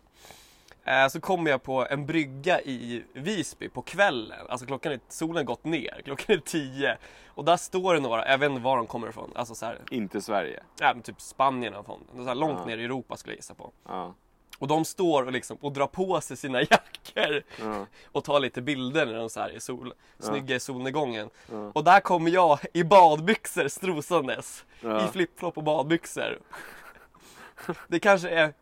[0.86, 4.46] Eh, så kommer jag på en brygga i Visby på kvällen.
[4.48, 6.98] Alltså klockan är, solen har gått ner, klockan är 10.
[7.26, 9.32] Och där står det några, jag vet inte var de kommer ifrån.
[9.34, 10.62] Alltså så här, Inte Sverige.
[10.80, 11.84] ja, men typ Spanien eller.
[12.16, 12.64] Så här långt Ja.
[12.66, 13.72] ner i Europa skulle jag gissa på.
[13.88, 14.14] Ja,
[14.58, 18.62] Och de står och, liksom, och drar på sig sina jackor ja, och tar lite
[18.62, 21.30] bilder när de så här är sol, snygga i solnedgången.
[21.72, 24.64] Och där kommer jag i badbyxor strosandes.
[24.80, 26.38] I flipflop och badbyxor.
[27.88, 28.54] Det kanske är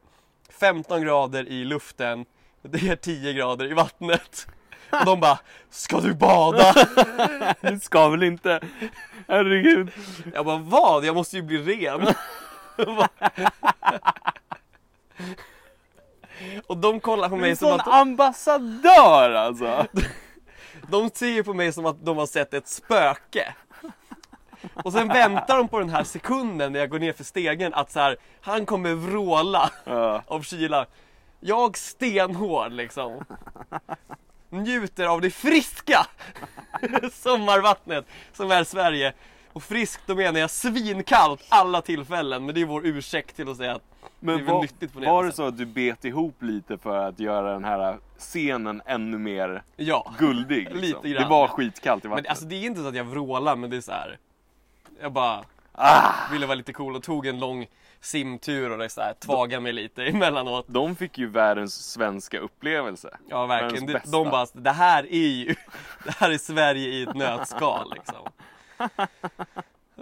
[0.49, 2.24] 15 grader i luften,
[2.62, 4.47] det är 10 grader i vattnet.
[4.90, 5.38] Och de bara,
[5.70, 6.74] ska du bada?
[7.61, 8.61] Du ska väl inte?
[9.28, 9.90] Herregud.
[10.34, 11.05] Jag bara, vad?
[11.05, 12.07] Jag måste ju bli ren.
[16.66, 19.86] Och de kollar på Du är mig en som sån att ambassadör alltså.
[20.88, 23.55] De ser ju på mig som att de har sett ett spöke.
[24.74, 27.92] Och sen väntar de på den här sekunden när jag går ner för stegen att
[27.92, 30.22] så här, han kommer vråla Ja.
[30.26, 30.86] av kyla.
[31.40, 33.24] Jag stenhård liksom.
[34.50, 36.06] Njuter av det friska
[37.12, 39.12] sommarvattnet som är Sverige.
[39.52, 42.46] Och friskt då menar jag svinkallt alla tillfällen.
[42.46, 43.82] Men det är vår ursäkt till att säga att
[44.20, 46.78] det är Men var, nyttigt på det var det så att du bet ihop lite
[46.78, 50.12] för att göra den här scenen ännu mer Ja.
[50.18, 50.58] guldig?
[50.64, 50.80] Liksom?
[50.80, 51.22] Lite grann.
[51.22, 52.30] Det var skitkallt i Men vattnet.
[52.30, 54.18] alltså det är inte så att jag vrålar men det är så här.
[55.01, 56.12] Jag bara Ah!
[56.32, 57.66] ville vara lite cool och tog en lång
[58.01, 60.64] simtur och det så här, tvaga mig lite emellanåt.
[60.68, 63.16] De fick ju världens svenska upplevelse.
[63.28, 65.55] Ja verkligen, de, de bara, det här är ju,
[66.05, 68.28] det här är Sverige i ett nötskal liksom.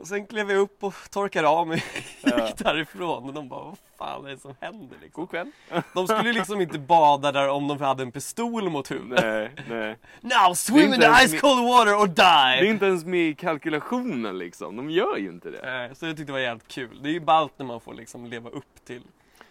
[0.02, 1.84] Och sen klev jag upp och torkade av mig
[2.22, 5.22] och gick därifrån och de bara, vad fan är det som händer liksom?
[5.22, 5.50] God kväll.
[5.94, 9.24] De skulle liksom inte bada där om de hade en pistol mot huvudet.
[9.24, 9.96] Nej, nej.
[10.20, 12.68] Now swim in the ice cold water or Det är die!
[12.68, 14.76] inte ens med i kalkylationen liksom.
[14.76, 15.90] De gör ju inte det.
[15.94, 17.02] Så jag tyckte det var jävligt kul.
[17.02, 19.02] Det är ju ballt när man får liksom leva upp till.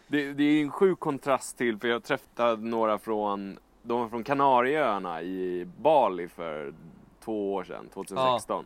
[0.07, 4.23] Det, det är en sjuk kontrast till, för jag träffade några från, de var från
[4.23, 6.73] Kanarieöarna i Bali för
[7.23, 8.65] två år sedan, 2016.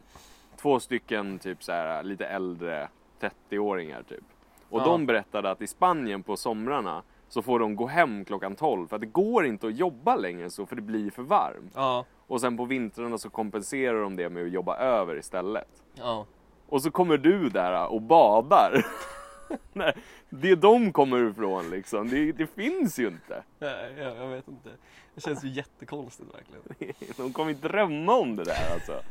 [0.66, 2.88] Två stycken typ så här lite äldre
[3.20, 4.24] 30-åringar typ.
[4.70, 4.84] Och Ja.
[4.86, 8.95] de berättade att i Spanien på somrarna så får de gå hem klockan 12 för
[8.95, 11.72] att det går inte att jobba längre så för det blir för varmt.
[11.76, 15.68] Ja, Och sen på vintrarna så kompenserar de det med att jobba över istället.
[15.93, 16.26] ja.
[16.70, 18.86] Och så kommer du där och badar.
[19.73, 19.93] Nej,
[20.29, 23.43] det de kommer ifrån liksom, det, det finns ju inte.
[23.59, 24.69] Nej, jag, jag vet inte.
[25.15, 26.93] Det känns ju jättekonstigt verkligen.
[27.17, 29.01] De kommer inte drömma om det där alltså.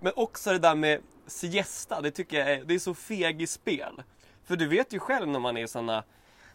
[0.00, 4.02] Men också det där med siesta, det tycker jag är, det är så fegis-spel.
[4.44, 6.04] För du vet ju själv när man är i sådana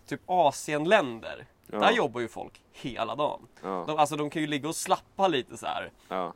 [0.06, 1.46] typ Asienländer.
[1.72, 1.80] Ja.
[1.80, 3.48] Där jobbar ju folk hela dagen.
[3.62, 6.34] Ja, De, alltså de kan ju ligga och slappa lite så här ja,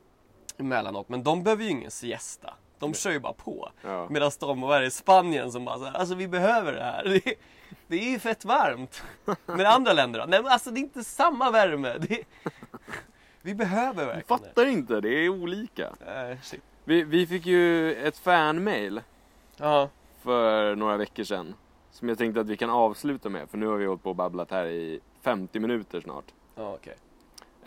[0.58, 1.10] emellanåt.
[1.10, 2.54] Men de behöver ju ingen siesta.
[2.80, 3.72] De kör ju bara på.
[3.82, 4.08] Ja.
[4.10, 7.04] Medan de och är i Spanien som bara så här, alltså vi behöver det här.
[7.24, 7.36] Det är,
[7.88, 9.04] det är ju fett varmt.
[9.46, 10.26] Men andra länder då?
[10.26, 11.98] Nej men alltså det är inte samma värme.
[11.98, 12.24] Det
[13.42, 15.94] vi behöver Jag verkligen fattar inte, det är olika.
[16.06, 16.32] det.
[16.32, 16.62] Äh, shit.
[16.84, 19.02] Vi, vi fick ju ett fanmail
[19.58, 19.90] Ja.
[20.22, 21.54] för några veckor sedan.
[21.92, 24.16] Som jag tänkte att vi kan avsluta med, för nu har vi hållit på och
[24.16, 26.26] babblat här i 50 minuter snart.
[26.56, 26.96] Ja okej.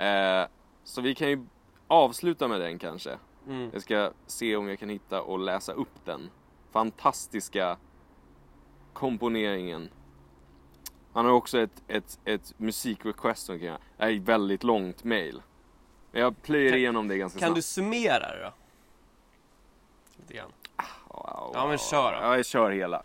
[0.06, 0.46] Eh,
[0.84, 1.46] så vi kan ju
[1.88, 3.18] avsluta med den kanske.
[3.50, 3.70] Mm.
[3.72, 6.30] Jag ska se om jag kan hitta och läsa upp den.
[6.72, 7.76] Fantastiska
[8.92, 9.88] komponeringen.
[11.12, 13.78] Han har också ett, ett, ett musikrequest som kan göra.
[13.96, 15.42] Det är ett väldigt långt mail.
[16.12, 17.86] Men jag plöjer Kan- igenom det ganska Kan du snabbt.
[17.86, 18.52] summera det då?
[20.16, 20.50] Lite grann.
[21.08, 22.18] Wow, Ja, men kör då.
[22.22, 23.02] Ja, jag kör hela.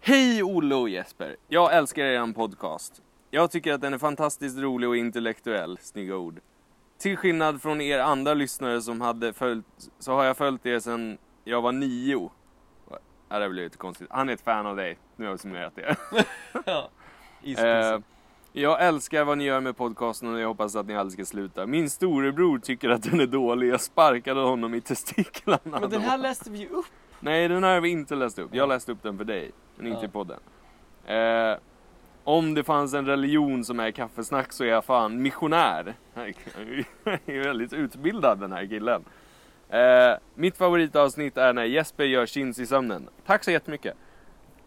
[0.00, 1.36] Hej Olle och Jesper.
[1.48, 3.02] Jag älskar er podcast.
[3.30, 5.78] Jag tycker att den är fantastiskt rolig och intellektuell.
[5.80, 6.40] Snygga ord.
[7.02, 11.18] Till skillnad från er andra lyssnare som hade följt, så har jag följt er sedan
[11.44, 12.30] jag var nio.
[13.28, 14.08] Ja, det blev lite konstigt.
[14.10, 14.98] Han är ett fan av dig.
[15.16, 15.96] Nu har vi summerat det.
[16.66, 16.88] Ja.
[17.44, 17.98] Eh,
[18.52, 21.66] jag älskar vad ni gör med podcasten och jag hoppas att ni aldrig ska sluta.
[21.66, 23.68] Min storebror tycker att den är dålig.
[23.68, 25.58] Jag sparkade honom i testiklarna.
[25.80, 26.86] Men den här läste vi ju upp.
[27.20, 28.54] Nej, den här har vi inte läst upp.
[28.54, 30.04] Jag läste upp den för dig, men inte Ja.
[30.08, 30.40] i podden.
[31.04, 31.58] Eh,
[32.24, 35.94] om det fanns en religion som är kaffesnack så är jag fan missionär.
[36.14, 36.24] Han
[37.26, 39.04] är väldigt utbildad den här killen.
[39.68, 43.08] Eh, mitt favoritavsnitt är när Jesper gör chins i sömnen.
[43.26, 43.94] Tack så jättemycket.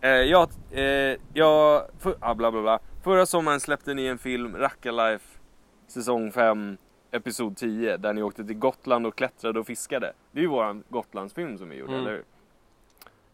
[0.01, 2.79] Eh, jag, eh, jag, för, ah, bla bla bla.
[3.03, 5.39] Förra sommaren släppte ni en film, Racka Life,
[5.87, 6.77] säsong 5,
[7.11, 10.13] episod 10, där ni åkte till Gotland och klättrade och fiskade.
[10.31, 12.05] Det är ju våran Gotlandsfilm som vi gjorde, Mm.
[12.05, 12.23] eller hur?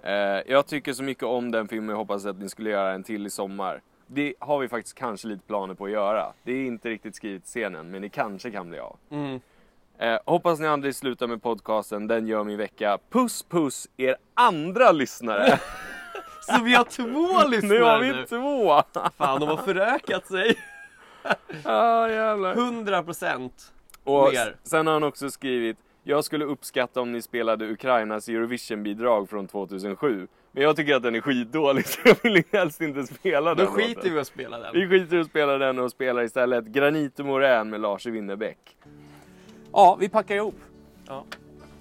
[0.03, 3.03] Eh, jag tycker så mycket om den filmen, jag hoppas att ni skulle göra en
[3.03, 3.82] till i sommar.
[4.14, 6.34] Det har vi faktiskt kanske lite planer på att göra.
[6.43, 8.97] Det är inte riktigt skrivet i scenen, men det kanske kan bli av.
[9.09, 9.39] Mm.
[9.97, 12.97] Eh, hoppas ni aldrig slutar med podcasten, den gör min vecka.
[13.09, 15.59] Puss puss er andra lyssnare!
[16.41, 18.26] Så vi har två lyssnare nu har vi nu.
[18.26, 18.82] två!
[19.18, 20.55] Fan, de har förökat sig.
[21.64, 22.53] ah, jävlar.
[22.53, 23.74] 100 procent.
[24.05, 24.55] Mer.
[24.64, 30.28] sen har han också skrivit Jag skulle uppskatta om ni spelade Ukrainas Eurovision-bidrag från 2007
[30.51, 33.73] Men jag tycker att den är skitdålig så jag vill helst inte spela Då den
[33.73, 34.11] skiter låten.
[34.11, 34.73] vi i att spela den.
[34.73, 38.77] Vi skiter i att spela den och spelar istället Granito Morän med Lars Winnerbäck
[39.73, 40.55] Ja, vi packar ihop
[41.07, 41.25] Ja.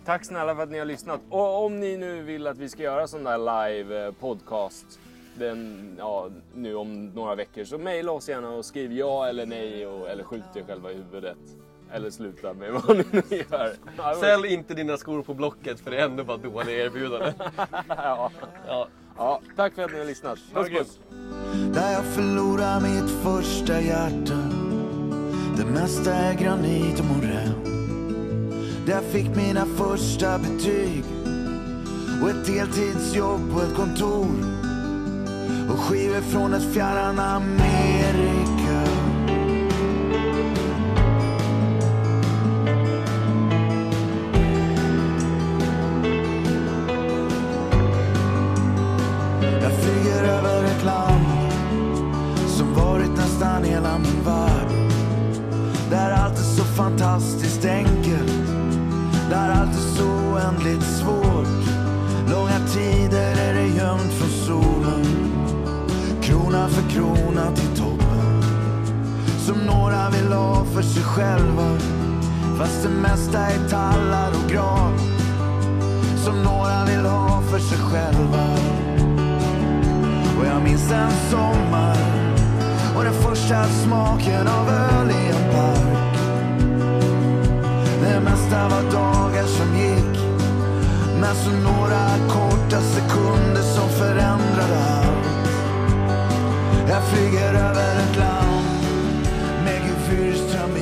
[0.04, 1.20] Tack snälla för att ni har lyssnat.
[1.28, 4.98] Och om ni nu vill att vi ska göra sån där live eh, podcast
[5.34, 9.86] den, ja, nu om några veckor så mejla oss gärna och skriv ja eller nej
[9.86, 11.38] och, eller skjut er själva i huvudet.
[11.92, 13.74] Eller sluta med vad ni nu gör.
[14.20, 17.34] Sälj inte dina skor på Blocket för det är ändå bara dåliga erbjudanden.
[17.88, 18.30] ja.
[18.66, 18.88] Ja.
[19.16, 20.38] ja, tack för att ni har lyssnat.
[20.54, 20.98] Puss puss!
[21.74, 24.38] Där jag förlorar mitt första hjärta
[25.56, 27.54] Det mesta är granit och morän
[28.86, 31.04] Där jag fick mina första betyg
[32.22, 34.26] Och ett deltidsjobb på ett kontor
[35.72, 38.59] Och skivor från ett fjärran Amerika
[70.74, 71.78] för sig själva.
[72.58, 74.98] Fast det mesta är tallar och gran.
[76.24, 78.44] Som några vill ha för sig själva.
[80.38, 81.96] Och jag minns en sommar
[82.96, 86.16] och den första smaken av öl i en park.
[88.02, 90.20] Det mesta var dagar som gick,
[91.20, 95.48] men så några korta sekunder som förändrade allt.
[96.88, 98.39] Jag flyger över ett land
[100.20, 100.79] Just tell me